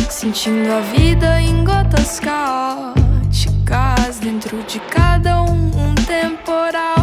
sentindo 0.10 0.72
a 0.72 0.82
vida 0.82 1.42
em 1.42 1.64
gotas 1.64 2.20
caóticas, 2.20 3.00
dentro 4.22 4.62
de 4.68 4.80
cada 4.82 5.42
um 5.42 5.72
um 5.76 5.96
temporal. 5.96 6.97